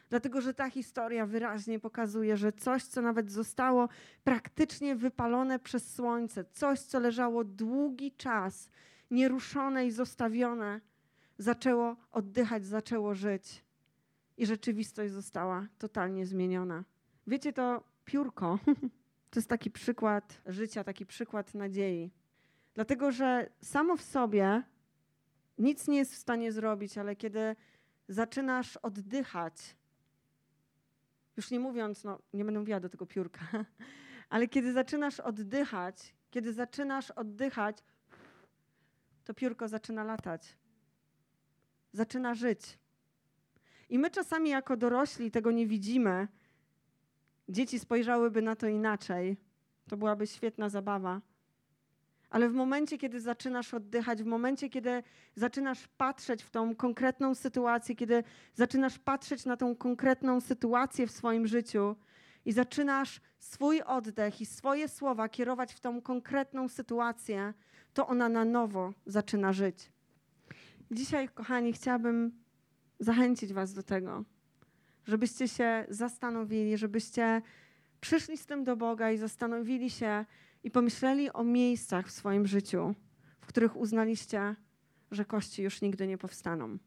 Dlatego, 0.09 0.41
że 0.41 0.53
ta 0.53 0.69
historia 0.69 1.25
wyraźnie 1.25 1.79
pokazuje, 1.79 2.37
że 2.37 2.53
coś, 2.53 2.83
co 2.83 3.01
nawet 3.01 3.31
zostało 3.31 3.89
praktycznie 4.23 4.95
wypalone 4.95 5.59
przez 5.59 5.93
słońce, 5.93 6.45
coś, 6.53 6.79
co 6.79 6.99
leżało 6.99 7.43
długi 7.43 8.11
czas, 8.11 8.69
nieruszone 9.11 9.87
i 9.87 9.91
zostawione, 9.91 10.81
zaczęło 11.37 11.95
oddychać, 12.11 12.65
zaczęło 12.65 13.13
żyć. 13.13 13.65
I 14.37 14.45
rzeczywistość 14.45 15.13
została 15.13 15.67
totalnie 15.77 16.25
zmieniona. 16.25 16.83
Wiecie, 17.27 17.53
to 17.53 17.83
piórko 18.05 18.59
to 19.31 19.39
jest 19.39 19.49
taki 19.49 19.71
przykład 19.71 20.41
życia, 20.45 20.83
taki 20.83 21.05
przykład 21.05 21.53
nadziei. 21.53 22.11
Dlatego, 22.73 23.11
że 23.11 23.49
samo 23.61 23.97
w 23.97 24.01
sobie 24.01 24.63
nic 25.57 25.87
nie 25.87 25.97
jest 25.97 26.13
w 26.13 26.17
stanie 26.17 26.51
zrobić, 26.51 26.97
ale 26.97 27.15
kiedy 27.15 27.55
zaczynasz 28.07 28.77
oddychać, 28.77 29.75
już 31.37 31.51
nie 31.51 31.59
mówiąc, 31.59 32.03
no 32.03 32.19
nie 32.33 32.45
będę 32.45 32.59
mówiła 32.59 32.79
do 32.79 32.89
tego 32.89 33.05
piórka, 33.05 33.45
ale 34.29 34.47
kiedy 34.47 34.73
zaczynasz 34.73 35.19
oddychać, 35.19 36.15
kiedy 36.31 36.53
zaczynasz 36.53 37.11
oddychać, 37.11 37.77
to 39.23 39.33
piórko 39.33 39.67
zaczyna 39.67 40.03
latać. 40.03 40.57
Zaczyna 41.91 42.35
żyć. 42.35 42.79
I 43.89 43.99
my 43.99 44.11
czasami 44.11 44.49
jako 44.49 44.77
dorośli 44.77 45.31
tego 45.31 45.51
nie 45.51 45.67
widzimy. 45.67 46.27
Dzieci 47.49 47.79
spojrzałyby 47.79 48.41
na 48.41 48.55
to 48.55 48.67
inaczej. 48.67 49.37
To 49.89 49.97
byłaby 49.97 50.27
świetna 50.27 50.69
zabawa. 50.69 51.21
Ale 52.29 52.49
w 52.49 52.53
momencie, 52.53 52.97
kiedy 52.97 53.19
zaczynasz 53.19 53.73
oddychać, 53.73 54.23
w 54.23 54.25
momencie, 54.25 54.69
kiedy 54.69 55.03
zaczynasz 55.35 55.87
patrzeć 55.87 56.43
w 56.43 56.49
tą 56.49 56.75
konkretną 56.75 57.35
sytuację, 57.35 57.95
kiedy 57.95 58.23
zaczynasz 58.53 58.99
patrzeć 58.99 59.45
na 59.45 59.57
tą 59.57 59.75
konkretną 59.75 60.41
sytuację 60.41 61.07
w 61.07 61.11
swoim 61.11 61.47
życiu 61.47 61.95
i 62.45 62.51
zaczynasz 62.51 63.21
swój 63.39 63.81
oddech 63.81 64.41
i 64.41 64.45
swoje 64.45 64.87
słowa 64.87 65.29
kierować 65.29 65.73
w 65.73 65.79
tą 65.79 66.01
konkretną 66.01 66.67
sytuację, 66.67 67.53
to 67.93 68.07
ona 68.07 68.29
na 68.29 68.45
nowo 68.45 68.93
zaczyna 69.05 69.53
żyć. 69.53 69.91
Dzisiaj, 70.91 71.29
kochani, 71.29 71.73
chciałabym 71.73 72.31
zachęcić 72.99 73.53
Was 73.53 73.73
do 73.73 73.83
tego, 73.83 74.23
żebyście 75.05 75.47
się 75.47 75.85
zastanowili, 75.89 76.77
żebyście 76.77 77.41
przyszli 78.01 78.37
z 78.37 78.45
tym 78.45 78.63
do 78.63 78.75
Boga 78.75 79.11
i 79.11 79.17
zastanowili 79.17 79.89
się 79.89 80.25
i 80.65 80.71
pomyśleli 80.71 81.33
o 81.33 81.43
miejscach 81.43 82.07
w 82.07 82.11
swoim 82.11 82.47
życiu, 82.47 82.95
w 83.41 83.45
których 83.45 83.77
uznaliście, 83.77 84.55
że 85.11 85.25
kości 85.25 85.63
już 85.63 85.81
nigdy 85.81 86.07
nie 86.07 86.17
powstaną. 86.17 86.77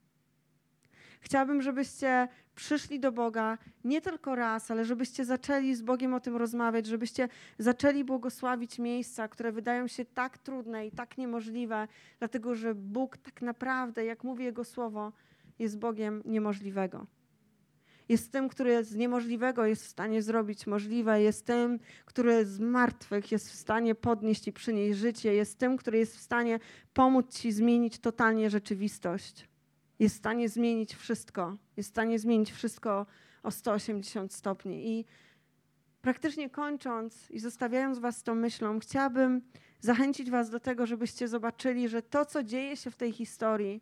Chciałabym, 1.20 1.62
żebyście 1.62 2.28
przyszli 2.54 3.00
do 3.00 3.12
Boga 3.12 3.58
nie 3.84 4.00
tylko 4.00 4.34
raz, 4.34 4.70
ale 4.70 4.84
żebyście 4.84 5.24
zaczęli 5.24 5.74
z 5.74 5.82
Bogiem 5.82 6.14
o 6.14 6.20
tym 6.20 6.36
rozmawiać, 6.36 6.86
żebyście 6.86 7.28
zaczęli 7.58 8.04
błogosławić 8.04 8.78
miejsca, 8.78 9.28
które 9.28 9.52
wydają 9.52 9.88
się 9.88 10.04
tak 10.04 10.38
trudne 10.38 10.86
i 10.86 10.90
tak 10.90 11.18
niemożliwe, 11.18 11.88
dlatego 12.18 12.54
że 12.54 12.74
Bóg 12.74 13.16
tak 13.16 13.42
naprawdę, 13.42 14.04
jak 14.04 14.24
mówi 14.24 14.44
Jego 14.44 14.64
słowo, 14.64 15.12
jest 15.58 15.78
Bogiem 15.78 16.22
niemożliwego. 16.24 17.06
Jest 18.08 18.32
tym, 18.32 18.48
który 18.48 18.84
z 18.84 18.94
niemożliwego 18.94 19.66
jest 19.66 19.84
w 19.84 19.88
stanie 19.88 20.22
zrobić 20.22 20.66
możliwe, 20.66 21.22
jest 21.22 21.46
tym, 21.46 21.78
który 22.04 22.46
z 22.46 22.60
martwych 22.60 23.32
jest 23.32 23.50
w 23.50 23.54
stanie 23.54 23.94
podnieść 23.94 24.48
i 24.48 24.52
przynieść 24.52 24.98
życie, 24.98 25.34
jest 25.34 25.58
tym, 25.58 25.76
który 25.76 25.98
jest 25.98 26.16
w 26.16 26.20
stanie 26.20 26.60
pomóc 26.94 27.34
ci 27.34 27.52
zmienić 27.52 27.98
totalnie 27.98 28.50
rzeczywistość. 28.50 29.48
Jest 29.98 30.14
w 30.14 30.18
stanie 30.18 30.48
zmienić 30.48 30.94
wszystko, 30.94 31.56
jest 31.76 31.88
w 31.88 31.92
stanie 31.92 32.18
zmienić 32.18 32.52
wszystko 32.52 33.06
o 33.42 33.50
180 33.50 34.32
stopni. 34.32 34.88
I 34.88 35.04
praktycznie 36.02 36.50
kończąc 36.50 37.30
i 37.30 37.38
zostawiając 37.38 37.98
Was 37.98 38.22
tą 38.22 38.34
myślą, 38.34 38.78
chciałabym 38.78 39.42
zachęcić 39.80 40.30
Was 40.30 40.50
do 40.50 40.60
tego, 40.60 40.86
żebyście 40.86 41.28
zobaczyli, 41.28 41.88
że 41.88 42.02
to, 42.02 42.24
co 42.24 42.42
dzieje 42.42 42.76
się 42.76 42.90
w 42.90 42.96
tej 42.96 43.12
historii, 43.12 43.80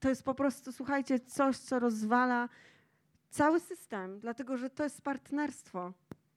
to 0.00 0.08
jest 0.08 0.22
po 0.22 0.34
prostu, 0.34 0.72
słuchajcie, 0.72 1.20
coś, 1.20 1.56
co 1.56 1.78
rozwala 1.78 2.48
cały 3.30 3.60
system, 3.60 4.20
dlatego 4.20 4.56
że 4.56 4.70
to 4.70 4.84
jest 4.84 5.02
partnerstwo. 5.02 5.92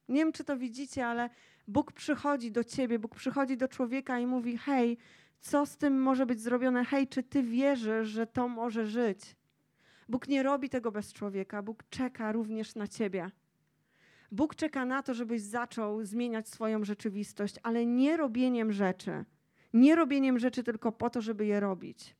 Nie 0.09 0.19
wiem, 0.19 0.31
czy 0.31 0.43
to 0.43 0.57
widzicie, 0.57 1.07
ale 1.07 1.29
Bóg 1.67 1.91
przychodzi 1.91 2.51
do 2.51 2.63
ciebie, 2.63 2.99
Bóg 2.99 3.15
przychodzi 3.15 3.57
do 3.57 3.67
człowieka 3.67 4.19
i 4.19 4.25
mówi: 4.25 4.57
Hej, 4.57 4.97
co 5.39 5.65
z 5.65 5.77
tym 5.77 6.01
może 6.01 6.25
być 6.25 6.41
zrobione? 6.41 6.85
Hej, 6.85 7.07
czy 7.07 7.23
ty 7.23 7.43
wierzysz, 7.43 8.07
że 8.07 8.27
to 8.27 8.47
może 8.47 8.85
żyć? 8.85 9.35
Bóg 10.09 10.27
nie 10.27 10.43
robi 10.43 10.69
tego 10.69 10.91
bez 10.91 11.13
człowieka, 11.13 11.61
Bóg 11.63 11.83
czeka 11.89 12.31
również 12.31 12.75
na 12.75 12.87
ciebie. 12.87 13.31
Bóg 14.31 14.55
czeka 14.55 14.85
na 14.85 15.03
to, 15.03 15.13
żebyś 15.13 15.41
zaczął 15.41 16.03
zmieniać 16.03 16.49
swoją 16.49 16.83
rzeczywistość, 16.83 17.55
ale 17.63 17.85
nie 17.85 18.17
robieniem 18.17 18.71
rzeczy. 18.71 19.25
Nie 19.73 19.95
robieniem 19.95 20.39
rzeczy 20.39 20.63
tylko 20.63 20.91
po 20.91 21.09
to, 21.09 21.21
żeby 21.21 21.45
je 21.45 21.59
robić 21.59 22.15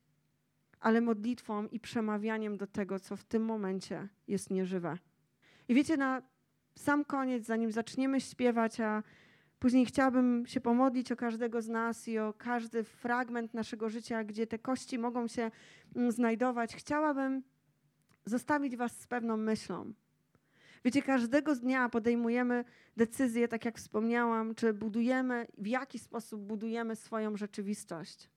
ale 0.81 1.01
modlitwą 1.01 1.67
i 1.67 1.79
przemawianiem 1.79 2.57
do 2.57 2.67
tego, 2.67 2.99
co 2.99 3.17
w 3.17 3.23
tym 3.23 3.45
momencie 3.45 4.07
jest 4.27 4.49
nieżywe. 4.49 4.97
I 5.67 5.73
wiecie, 5.73 5.97
na 5.97 6.21
sam 6.75 7.05
koniec, 7.05 7.45
zanim 7.45 7.71
zaczniemy 7.71 8.21
śpiewać, 8.21 8.79
a 8.79 9.03
później 9.59 9.85
chciałabym 9.85 10.45
się 10.47 10.61
pomodlić 10.61 11.11
o 11.11 11.15
każdego 11.15 11.61
z 11.61 11.67
nas 11.67 12.07
i 12.07 12.19
o 12.19 12.33
każdy 12.33 12.83
fragment 12.83 13.53
naszego 13.53 13.89
życia, 13.89 14.23
gdzie 14.23 14.47
te 14.47 14.59
kości 14.59 14.97
mogą 14.97 15.27
się 15.27 15.51
mm, 15.95 16.11
znajdować, 16.11 16.75
chciałabym 16.75 17.43
zostawić 18.25 18.75
Was 18.75 18.99
z 18.99 19.07
pewną 19.07 19.37
myślą. 19.37 19.93
Wiecie, 20.85 21.01
każdego 21.01 21.55
dnia 21.55 21.89
podejmujemy 21.89 22.65
decyzje, 22.97 23.47
tak 23.47 23.65
jak 23.65 23.77
wspomniałam, 23.77 24.55
czy 24.55 24.73
budujemy, 24.73 25.47
w 25.57 25.67
jaki 25.67 25.99
sposób 25.99 26.41
budujemy 26.41 26.95
swoją 26.95 27.37
rzeczywistość. 27.37 28.29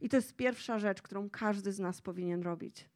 I 0.00 0.08
to 0.08 0.16
jest 0.16 0.36
pierwsza 0.36 0.78
rzecz, 0.78 1.02
którą 1.02 1.30
każdy 1.30 1.72
z 1.72 1.78
nas 1.78 2.00
powinien 2.00 2.42
robić. 2.42 2.88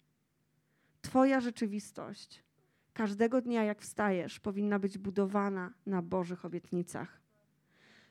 Twoja 1.02 1.40
rzeczywistość 1.40 2.44
każdego 2.92 3.40
dnia, 3.40 3.64
jak 3.64 3.82
wstajesz, 3.82 4.40
powinna 4.40 4.78
być 4.78 4.98
budowana 4.98 5.72
na 5.86 6.02
Bożych 6.02 6.44
obietnicach. 6.44 7.20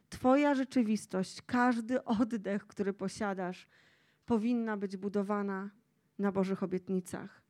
Twoja 0.09 0.55
rzeczywistość, 0.55 1.41
każdy 1.41 2.03
oddech, 2.03 2.67
który 2.67 2.93
posiadasz, 2.93 3.67
powinna 4.25 4.77
być 4.77 4.97
budowana 4.97 5.69
na 6.19 6.31
Bożych 6.31 6.63
obietnicach, 6.63 7.41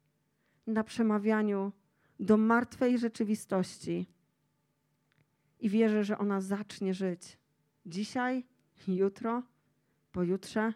na 0.68 0.84
przemawianiu 0.84 1.72
do 2.20 2.38
martwej 2.38 2.98
rzeczywistości. 2.98 4.08
I 5.60 5.70
wierzę, 5.70 6.04
że 6.04 6.18
ona 6.18 6.42
zacznie 6.42 6.94
żyć 6.94 7.38
dzisiaj, 7.86 8.46
jutro, 8.88 9.44
pojutrze 10.12 10.74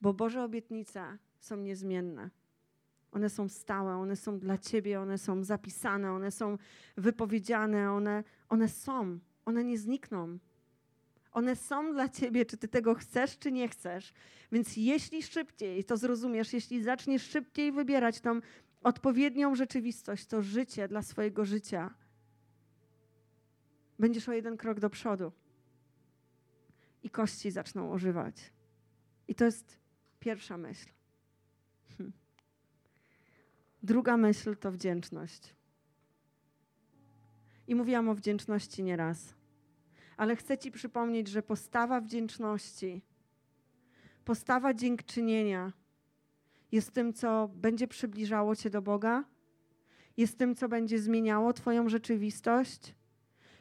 bo 0.00 0.14
Boże 0.14 0.44
obietnice 0.44 1.18
są 1.38 1.56
niezmienne. 1.56 2.30
One 3.12 3.30
są 3.30 3.48
stałe, 3.48 3.96
one 3.96 4.16
są 4.16 4.38
dla 4.38 4.58
Ciebie, 4.58 5.00
one 5.00 5.18
są 5.18 5.44
zapisane, 5.44 6.12
one 6.12 6.30
są 6.30 6.58
wypowiedziane, 6.96 7.92
one, 7.92 8.24
one 8.48 8.68
są, 8.68 9.18
one 9.44 9.64
nie 9.64 9.78
znikną. 9.78 10.38
One 11.32 11.56
są 11.56 11.92
dla 11.92 12.08
Ciebie, 12.08 12.46
czy 12.46 12.56
Ty 12.56 12.68
tego 12.68 12.94
chcesz, 12.94 13.38
czy 13.38 13.52
nie 13.52 13.68
chcesz. 13.68 14.12
Więc 14.52 14.76
jeśli 14.76 15.22
szybciej 15.22 15.84
to 15.84 15.96
zrozumiesz, 15.96 16.52
jeśli 16.52 16.82
zaczniesz 16.82 17.22
szybciej 17.22 17.72
wybierać 17.72 18.20
tą 18.20 18.40
odpowiednią 18.82 19.54
rzeczywistość, 19.54 20.26
to 20.26 20.42
życie 20.42 20.88
dla 20.88 21.02
swojego 21.02 21.44
życia, 21.44 21.94
będziesz 23.98 24.28
o 24.28 24.32
jeden 24.32 24.56
krok 24.56 24.80
do 24.80 24.90
przodu 24.90 25.32
i 27.02 27.10
kości 27.10 27.50
zaczną 27.50 27.92
ożywać. 27.92 28.52
I 29.28 29.34
to 29.34 29.44
jest 29.44 29.78
Pierwsza 30.26 30.58
myśl. 30.58 30.88
Hm. 31.98 32.12
Druga 33.82 34.16
myśl 34.16 34.56
to 34.56 34.72
wdzięczność. 34.72 35.54
I 37.66 37.74
mówiłam 37.74 38.08
o 38.08 38.14
wdzięczności 38.14 38.82
nieraz, 38.82 39.34
ale 40.16 40.36
chcę 40.36 40.58
Ci 40.58 40.70
przypomnieć, 40.70 41.28
że 41.28 41.42
postawa 41.42 42.00
wdzięczności, 42.00 43.02
postawa 44.24 44.74
dziękczynienia 44.74 45.72
jest 46.72 46.92
tym, 46.92 47.12
co 47.12 47.48
będzie 47.54 47.88
przybliżało 47.88 48.56
Cię 48.56 48.70
do 48.70 48.82
Boga, 48.82 49.24
jest 50.16 50.38
tym, 50.38 50.54
co 50.54 50.68
będzie 50.68 50.98
zmieniało 50.98 51.52
Twoją 51.52 51.88
rzeczywistość 51.88 52.94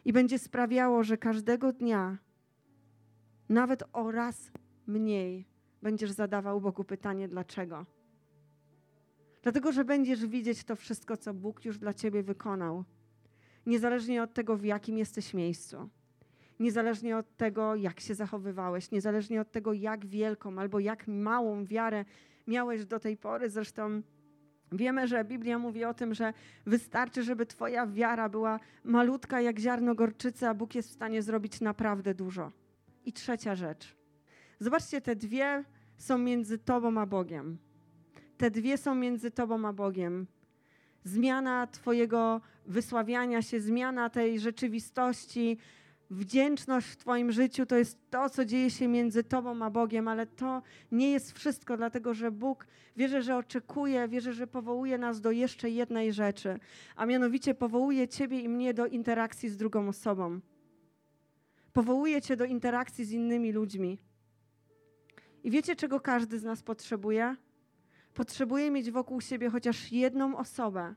i 0.05 0.13
będzie 0.13 0.39
sprawiało, 0.39 1.03
że 1.03 1.17
każdego 1.17 1.73
dnia, 1.73 2.17
nawet 3.49 3.83
o 3.93 4.11
raz 4.11 4.51
mniej, 4.87 5.54
będziesz 5.85 6.11
zadawał 6.11 6.61
Bogu 6.61 6.83
pytanie, 6.83 7.27
dlaczego. 7.27 7.85
Dlatego, 9.43 9.71
że 9.71 9.85
będziesz 9.85 10.25
widzieć 10.27 10.63
to 10.63 10.75
wszystko, 10.75 11.17
co 11.17 11.33
Bóg 11.33 11.65
już 11.65 11.77
dla 11.77 11.93
ciebie 11.93 12.23
wykonał, 12.23 12.83
niezależnie 13.65 14.23
od 14.23 14.33
tego, 14.33 14.57
w 14.57 14.63
jakim 14.63 14.97
jesteś 14.97 15.33
miejscu, 15.33 15.89
niezależnie 16.59 17.17
od 17.17 17.37
tego, 17.37 17.75
jak 17.75 17.99
się 17.99 18.15
zachowywałeś, 18.15 18.91
niezależnie 18.91 19.41
od 19.41 19.51
tego, 19.51 19.73
jak 19.73 20.05
wielką 20.05 20.59
albo 20.59 20.79
jak 20.79 21.07
małą 21.07 21.65
wiarę 21.65 22.05
miałeś 22.47 22.85
do 22.85 22.99
tej 22.99 23.17
pory. 23.17 23.49
Zresztą 23.49 24.01
wiemy, 24.71 25.07
że 25.07 25.25
Biblia 25.25 25.59
mówi 25.59 25.85
o 25.85 25.93
tym, 25.93 26.13
że 26.13 26.33
wystarczy, 26.65 27.23
żeby 27.23 27.45
Twoja 27.45 27.87
wiara 27.87 28.29
była 28.29 28.59
malutka 28.83 29.41
jak 29.41 29.59
ziarno 29.59 29.95
gorczycy, 29.95 30.47
a 30.47 30.53
Bóg 30.53 30.75
jest 30.75 30.89
w 30.89 30.93
stanie 30.93 31.21
zrobić 31.21 31.61
naprawdę 31.61 32.13
dużo. 32.13 32.51
I 33.05 33.13
trzecia 33.13 33.55
rzecz. 33.55 33.95
Zobaczcie, 34.59 35.01
te 35.01 35.15
dwie 35.15 35.63
są 35.97 36.17
między 36.17 36.57
Tobą 36.57 37.01
a 37.01 37.05
Bogiem. 37.05 37.57
Te 38.37 38.51
dwie 38.51 38.77
są 38.77 38.95
między 38.95 39.31
Tobą 39.31 39.67
a 39.67 39.73
Bogiem. 39.73 40.27
Zmiana 41.03 41.67
Twojego 41.67 42.41
wysławiania 42.65 43.41
się, 43.41 43.59
zmiana 43.59 44.09
tej 44.09 44.39
rzeczywistości, 44.39 45.57
wdzięczność 46.09 46.87
w 46.87 46.97
Twoim 46.97 47.31
życiu 47.31 47.65
to 47.65 47.75
jest 47.77 48.09
to, 48.09 48.29
co 48.29 48.45
dzieje 48.45 48.69
się 48.69 48.87
między 48.87 49.23
Tobą 49.23 49.61
a 49.61 49.69
Bogiem, 49.69 50.07
ale 50.07 50.25
to 50.25 50.61
nie 50.91 51.11
jest 51.11 51.31
wszystko, 51.31 51.77
dlatego 51.77 52.13
że 52.13 52.31
Bóg 52.31 52.67
wierzę, 52.95 53.21
że 53.21 53.37
oczekuje, 53.37 54.07
wierzę, 54.07 54.33
że 54.33 54.47
powołuje 54.47 54.97
nas 54.97 55.21
do 55.21 55.31
jeszcze 55.31 55.69
jednej 55.69 56.13
rzeczy, 56.13 56.59
a 56.95 57.05
mianowicie 57.05 57.53
powołuje 57.53 58.07
Ciebie 58.07 58.39
i 58.39 58.49
mnie 58.49 58.73
do 58.73 58.85
interakcji 58.85 59.49
z 59.49 59.57
drugą 59.57 59.87
osobą. 59.87 60.39
Powołuje 61.73 62.21
Cię 62.21 62.35
do 62.35 62.45
interakcji 62.45 63.05
z 63.05 63.11
innymi 63.11 63.51
ludźmi. 63.51 63.97
I 65.45 65.51
wiecie, 65.51 65.75
czego 65.75 65.99
każdy 65.99 66.39
z 66.39 66.43
nas 66.43 66.63
potrzebuje? 66.63 67.35
Potrzebuje 68.13 68.71
mieć 68.71 68.91
wokół 68.91 69.21
siebie 69.21 69.49
chociaż 69.49 69.91
jedną 69.91 70.37
osobę, 70.37 70.93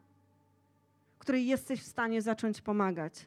której 1.18 1.46
jesteś 1.46 1.80
w 1.82 1.86
stanie 1.86 2.22
zacząć 2.22 2.60
pomagać. 2.60 3.26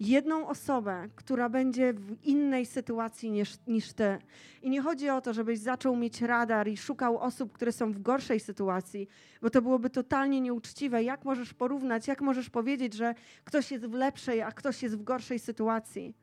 jedną 0.00 0.48
osobę, 0.48 1.08
która 1.14 1.48
będzie 1.48 1.92
w 1.92 2.24
innej 2.24 2.66
sytuacji 2.66 3.30
niż, 3.30 3.54
niż 3.66 3.92
ty. 3.92 4.18
I 4.62 4.70
nie 4.70 4.82
chodzi 4.82 5.10
o 5.10 5.20
to, 5.20 5.32
żebyś 5.32 5.58
zaczął 5.58 5.96
mieć 5.96 6.22
radar 6.22 6.68
i 6.68 6.76
szukał 6.76 7.18
osób, 7.18 7.52
które 7.52 7.72
są 7.72 7.92
w 7.92 8.02
gorszej 8.02 8.40
sytuacji, 8.40 9.08
bo 9.42 9.50
to 9.50 9.62
byłoby 9.62 9.90
totalnie 9.90 10.40
nieuczciwe. 10.40 11.02
Jak 11.02 11.24
możesz 11.24 11.54
porównać, 11.54 12.08
jak 12.08 12.20
możesz 12.20 12.50
powiedzieć, 12.50 12.94
że 12.94 13.14
ktoś 13.44 13.70
jest 13.70 13.86
w 13.86 13.94
lepszej, 13.94 14.42
a 14.42 14.52
ktoś 14.52 14.82
jest 14.82 14.96
w 14.98 15.02
gorszej 15.02 15.38
sytuacji? 15.38 16.14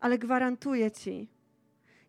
Ale 0.00 0.18
gwarantuję 0.18 0.90
ci, 0.90 1.28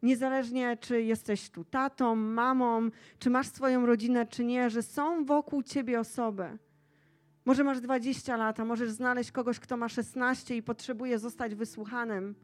niezależnie 0.04 0.78
czy 0.78 1.02
jesteś 1.02 1.50
tu 1.50 1.64
tatą, 1.64 2.16
mamą, 2.16 2.90
czy 3.20 3.30
masz 3.30 3.48
swoją 3.48 3.86
rodzinę, 3.86 4.26
czy 4.26 4.46
nie, 4.46 4.70
że 4.70 4.84
są 4.84 5.26
wokół 5.26 5.64
ciebie 5.64 6.00
osoby, 6.00 6.58
może 7.46 7.64
masz 7.64 7.82
20 7.82 8.38
lat, 8.38 8.60
a 8.60 8.66
możesz 8.66 8.92
znaleźć 8.92 9.32
kogoś, 9.32 9.60
kto 9.60 9.78
ma 9.78 9.90
16 9.90 10.56
i 10.56 10.64
potrzebuje 10.64 11.20
zostać 11.20 11.56
wysłuchanym. 11.56 12.36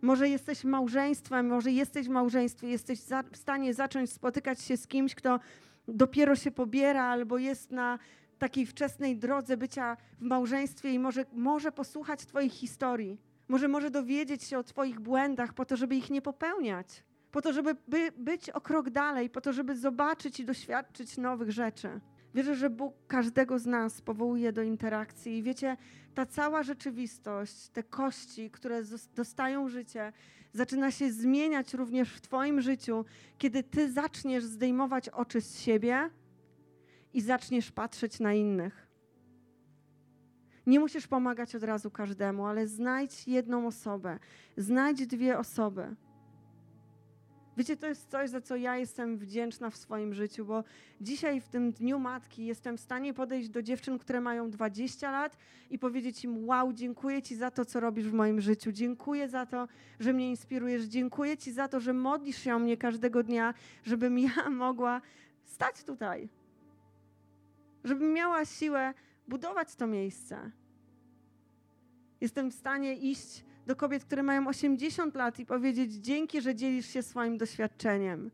Może 0.00 0.28
jesteś 0.28 0.64
małżeństwem, 0.64 1.46
może 1.46 1.70
jesteś 1.70 2.06
w 2.06 2.10
małżeństwie, 2.10 2.68
jesteś 2.68 3.00
w 3.32 3.36
stanie 3.36 3.74
zacząć 3.74 4.12
spotykać 4.12 4.60
się 4.60 4.76
z 4.76 4.86
kimś, 4.86 5.14
kto 5.14 5.40
dopiero 5.88 6.36
się 6.36 6.50
pobiera 6.50 7.04
albo 7.04 7.38
jest 7.38 7.70
na 7.70 7.98
takiej 8.38 8.66
wczesnej 8.66 9.16
drodze 9.16 9.56
bycia 9.56 9.96
w 10.18 10.22
małżeństwie 10.22 10.92
i 10.92 10.98
może, 10.98 11.24
może 11.32 11.72
posłuchać 11.72 12.26
Twoich 12.26 12.52
historii. 12.52 13.18
Może 13.52 13.68
może 13.68 13.90
dowiedzieć 13.90 14.42
się 14.42 14.58
o 14.58 14.62
Twoich 14.62 15.00
błędach 15.00 15.54
po 15.54 15.64
to, 15.64 15.76
żeby 15.76 15.96
ich 15.96 16.10
nie 16.10 16.22
popełniać. 16.22 17.04
Po 17.30 17.42
to, 17.42 17.52
żeby 17.52 17.76
by, 17.88 18.12
być 18.16 18.50
o 18.50 18.60
krok 18.60 18.90
dalej, 18.90 19.30
po 19.30 19.40
to, 19.40 19.52
żeby 19.52 19.76
zobaczyć 19.76 20.40
i 20.40 20.44
doświadczyć 20.44 21.18
nowych 21.18 21.50
rzeczy. 21.50 22.00
Wierzę, 22.34 22.54
że 22.54 22.70
Bóg 22.70 22.94
każdego 23.06 23.58
z 23.58 23.66
nas 23.66 24.00
powołuje 24.00 24.52
do 24.52 24.62
interakcji. 24.62 25.38
I 25.38 25.42
wiecie, 25.42 25.76
ta 26.14 26.26
cała 26.26 26.62
rzeczywistość, 26.62 27.68
te 27.68 27.82
kości, 27.82 28.50
które 28.50 28.82
dostają 29.14 29.68
życie, 29.68 30.12
zaczyna 30.52 30.90
się 30.90 31.12
zmieniać 31.12 31.74
również 31.74 32.12
w 32.12 32.20
Twoim 32.20 32.60
życiu, 32.60 33.04
kiedy 33.38 33.62
Ty 33.62 33.92
zaczniesz 33.92 34.44
zdejmować 34.44 35.08
oczy 35.08 35.40
z 35.40 35.60
siebie 35.60 36.10
i 37.14 37.20
zaczniesz 37.20 37.72
patrzeć 37.72 38.20
na 38.20 38.34
innych. 38.34 38.91
Nie 40.66 40.80
musisz 40.80 41.06
pomagać 41.06 41.54
od 41.54 41.62
razu 41.62 41.90
każdemu, 41.90 42.46
ale 42.46 42.66
znajdź 42.66 43.28
jedną 43.28 43.66
osobę, 43.66 44.18
znajdź 44.56 45.06
dwie 45.06 45.38
osoby 45.38 45.96
Wiecie, 47.56 47.76
to 47.76 47.86
jest 47.86 48.10
coś, 48.10 48.30
za 48.30 48.40
co 48.40 48.56
ja 48.56 48.76
jestem 48.76 49.18
wdzięczna 49.18 49.70
w 49.70 49.76
swoim 49.76 50.14
życiu, 50.14 50.44
bo 50.44 50.64
dzisiaj 51.00 51.40
w 51.40 51.48
tym 51.48 51.72
Dniu 51.72 51.98
Matki 51.98 52.46
jestem 52.46 52.76
w 52.76 52.80
stanie 52.80 53.14
podejść 53.14 53.48
do 53.48 53.62
dziewczyn, 53.62 53.98
które 53.98 54.20
mają 54.20 54.50
20 54.50 55.10
lat 55.10 55.36
i 55.70 55.78
powiedzieć 55.78 56.24
im: 56.24 56.48
Wow, 56.48 56.72
dziękuję 56.72 57.22
Ci 57.22 57.36
za 57.36 57.50
to, 57.50 57.64
co 57.64 57.80
robisz 57.80 58.08
w 58.08 58.12
moim 58.12 58.40
życiu. 58.40 58.72
Dziękuję 58.72 59.28
za 59.28 59.46
to, 59.46 59.68
że 60.00 60.12
mnie 60.12 60.30
inspirujesz. 60.30 60.82
Dziękuję 60.82 61.36
Ci 61.36 61.52
za 61.52 61.68
to, 61.68 61.80
że 61.80 61.92
modlisz 61.92 62.38
się 62.38 62.54
o 62.54 62.58
mnie 62.58 62.76
każdego 62.76 63.22
dnia, 63.22 63.54
żebym 63.84 64.18
ja 64.18 64.50
mogła 64.66 65.00
stać 65.44 65.84
tutaj. 65.84 66.28
Żebym 67.84 68.12
miała 68.12 68.44
siłę 68.44 68.94
budować 69.28 69.74
to 69.74 69.86
miejsce. 69.86 70.50
Jestem 72.20 72.50
w 72.50 72.54
stanie 72.54 72.94
iść 72.94 73.44
do 73.66 73.76
kobiet, 73.76 74.04
które 74.04 74.22
mają 74.22 74.48
80 74.48 75.14
lat 75.14 75.38
i 75.38 75.46
powiedzieć: 75.46 75.92
Dzięki, 75.92 76.40
że 76.40 76.54
dzielisz 76.54 76.86
się 76.86 77.02
swoim 77.02 77.38
doświadczeniem. 77.38 78.30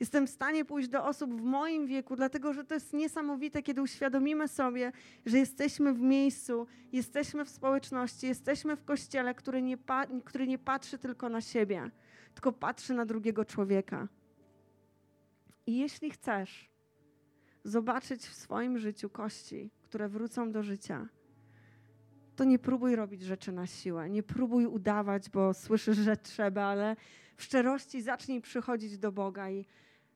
Jestem 0.00 0.26
w 0.26 0.30
stanie 0.30 0.64
pójść 0.64 0.88
do 0.88 1.04
osób 1.04 1.40
w 1.40 1.42
moim 1.42 1.86
wieku, 1.86 2.16
dlatego 2.16 2.52
że 2.52 2.64
to 2.64 2.74
jest 2.74 2.92
niesamowite, 2.92 3.62
kiedy 3.62 3.82
uświadomimy 3.82 4.48
sobie, 4.48 4.92
że 5.26 5.38
jesteśmy 5.38 5.94
w 5.94 6.00
miejscu, 6.00 6.66
jesteśmy 6.92 7.44
w 7.44 7.48
społeczności, 7.48 8.26
jesteśmy 8.26 8.76
w 8.76 8.84
kościele, 8.84 9.34
który 9.34 9.62
nie, 9.62 9.78
który 10.24 10.46
nie 10.46 10.58
patrzy 10.58 10.98
tylko 10.98 11.28
na 11.28 11.40
siebie, 11.40 11.90
tylko 12.34 12.52
patrzy 12.52 12.94
na 12.94 13.06
drugiego 13.06 13.44
człowieka. 13.44 14.08
I 15.66 15.78
jeśli 15.78 16.10
chcesz 16.10 16.70
zobaczyć 17.64 18.22
w 18.22 18.34
swoim 18.34 18.78
życiu 18.78 19.10
kości, 19.10 19.70
które 19.82 20.08
wrócą 20.08 20.52
do 20.52 20.62
życia, 20.62 21.08
to 22.36 22.44
nie 22.44 22.58
próbuj 22.58 22.96
robić 22.96 23.22
rzeczy 23.22 23.52
na 23.52 23.66
siłę. 23.66 24.10
Nie 24.10 24.22
próbuj 24.22 24.66
udawać, 24.66 25.30
bo 25.30 25.54
słyszysz, 25.54 25.96
że 25.96 26.16
trzeba, 26.16 26.62
ale 26.62 26.96
w 27.36 27.42
szczerości 27.42 28.02
zacznij 28.02 28.40
przychodzić 28.40 28.98
do 28.98 29.12
Boga 29.12 29.50
i 29.50 29.64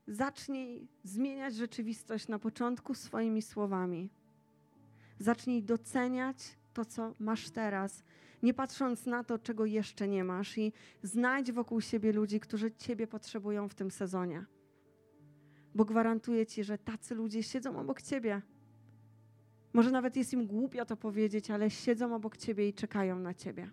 zacznij 0.06 0.88
zmieniać 1.04 1.54
rzeczywistość 1.54 2.28
na 2.28 2.38
początku 2.38 2.94
swoimi 2.94 3.42
słowami. 3.42 4.11
Zacznij 5.18 5.62
doceniać 5.62 6.37
to, 6.74 6.84
co 6.84 7.14
masz 7.18 7.50
teraz, 7.50 8.02
nie 8.42 8.54
patrząc 8.54 9.06
na 9.06 9.24
to, 9.24 9.38
czego 9.38 9.66
jeszcze 9.66 10.08
nie 10.08 10.24
masz, 10.24 10.58
i 10.58 10.72
znajdź 11.02 11.52
wokół 11.52 11.80
siebie 11.80 12.12
ludzi, 12.12 12.40
którzy 12.40 12.72
Ciebie 12.72 13.06
potrzebują 13.06 13.68
w 13.68 13.74
tym 13.74 13.90
sezonie. 13.90 14.44
Bo 15.78 15.84
gwarantuję 15.84 16.46
Ci, 16.46 16.64
że 16.64 16.78
tacy 16.78 17.14
ludzie 17.14 17.42
siedzą 17.42 17.80
obok 17.80 18.02
Ciebie 18.02 18.42
może 19.72 19.90
nawet 19.90 20.16
jest 20.16 20.32
im 20.32 20.46
głupio 20.46 20.84
to 20.84 20.96
powiedzieć, 20.96 21.50
ale 21.50 21.70
siedzą 21.70 22.14
obok 22.14 22.36
ciebie 22.36 22.68
i 22.68 22.74
czekają 22.74 23.18
na 23.18 23.34
ciebie. 23.34 23.70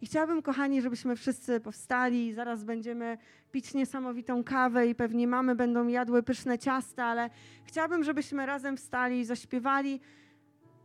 I 0.00 0.06
chciałabym, 0.06 0.42
kochani, 0.42 0.82
żebyśmy 0.82 1.16
wszyscy 1.16 1.60
powstali. 1.60 2.32
Zaraz 2.32 2.64
będziemy 2.64 3.18
pić 3.52 3.74
niesamowitą 3.74 4.44
kawę 4.44 4.86
i 4.86 4.94
pewnie 4.94 5.26
mamy 5.26 5.54
będą 5.54 5.86
jadły 5.86 6.22
pyszne 6.22 6.58
ciasta, 6.58 7.04
ale 7.04 7.30
chciałabym, 7.64 8.04
żebyśmy 8.04 8.46
razem 8.46 8.76
wstali 8.76 9.20
i 9.20 9.24
zaśpiewali 9.24 10.00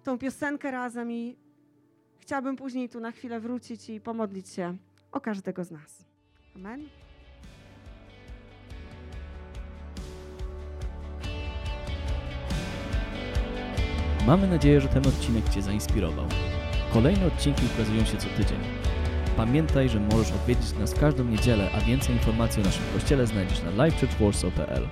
tą 0.03 0.17
piosenkę 0.17 0.71
razem 0.71 1.11
i 1.11 1.37
chciałabym 2.19 2.55
później 2.55 2.89
tu 2.89 2.99
na 2.99 3.11
chwilę 3.11 3.39
wrócić 3.39 3.89
i 3.89 4.01
pomodlić 4.01 4.49
się 4.49 4.77
o 5.11 5.21
każdego 5.21 5.63
z 5.63 5.71
nas. 5.71 6.05
Amen. 6.55 7.02
Mamy 14.27 14.47
nadzieję, 14.47 14.81
że 14.81 14.87
ten 14.87 15.07
odcinek 15.07 15.49
Cię 15.49 15.61
zainspirował. 15.61 16.25
Kolejne 16.93 17.27
odcinki 17.27 17.61
ukazują 17.73 18.05
się 18.05 18.17
co 18.17 18.27
tydzień. 18.37 18.59
Pamiętaj, 19.37 19.89
że 19.89 19.99
możesz 19.99 20.31
odwiedzić 20.31 20.73
nas 20.79 20.93
każdą 20.93 21.23
niedzielę, 21.23 21.69
a 21.77 21.81
więcej 21.81 22.15
informacji 22.15 22.61
o 22.61 22.65
naszym 22.65 22.83
kościele 22.93 23.27
znajdziesz 23.27 23.61
na 23.63 23.85
livechurchwarsaw.pl. 23.85 24.87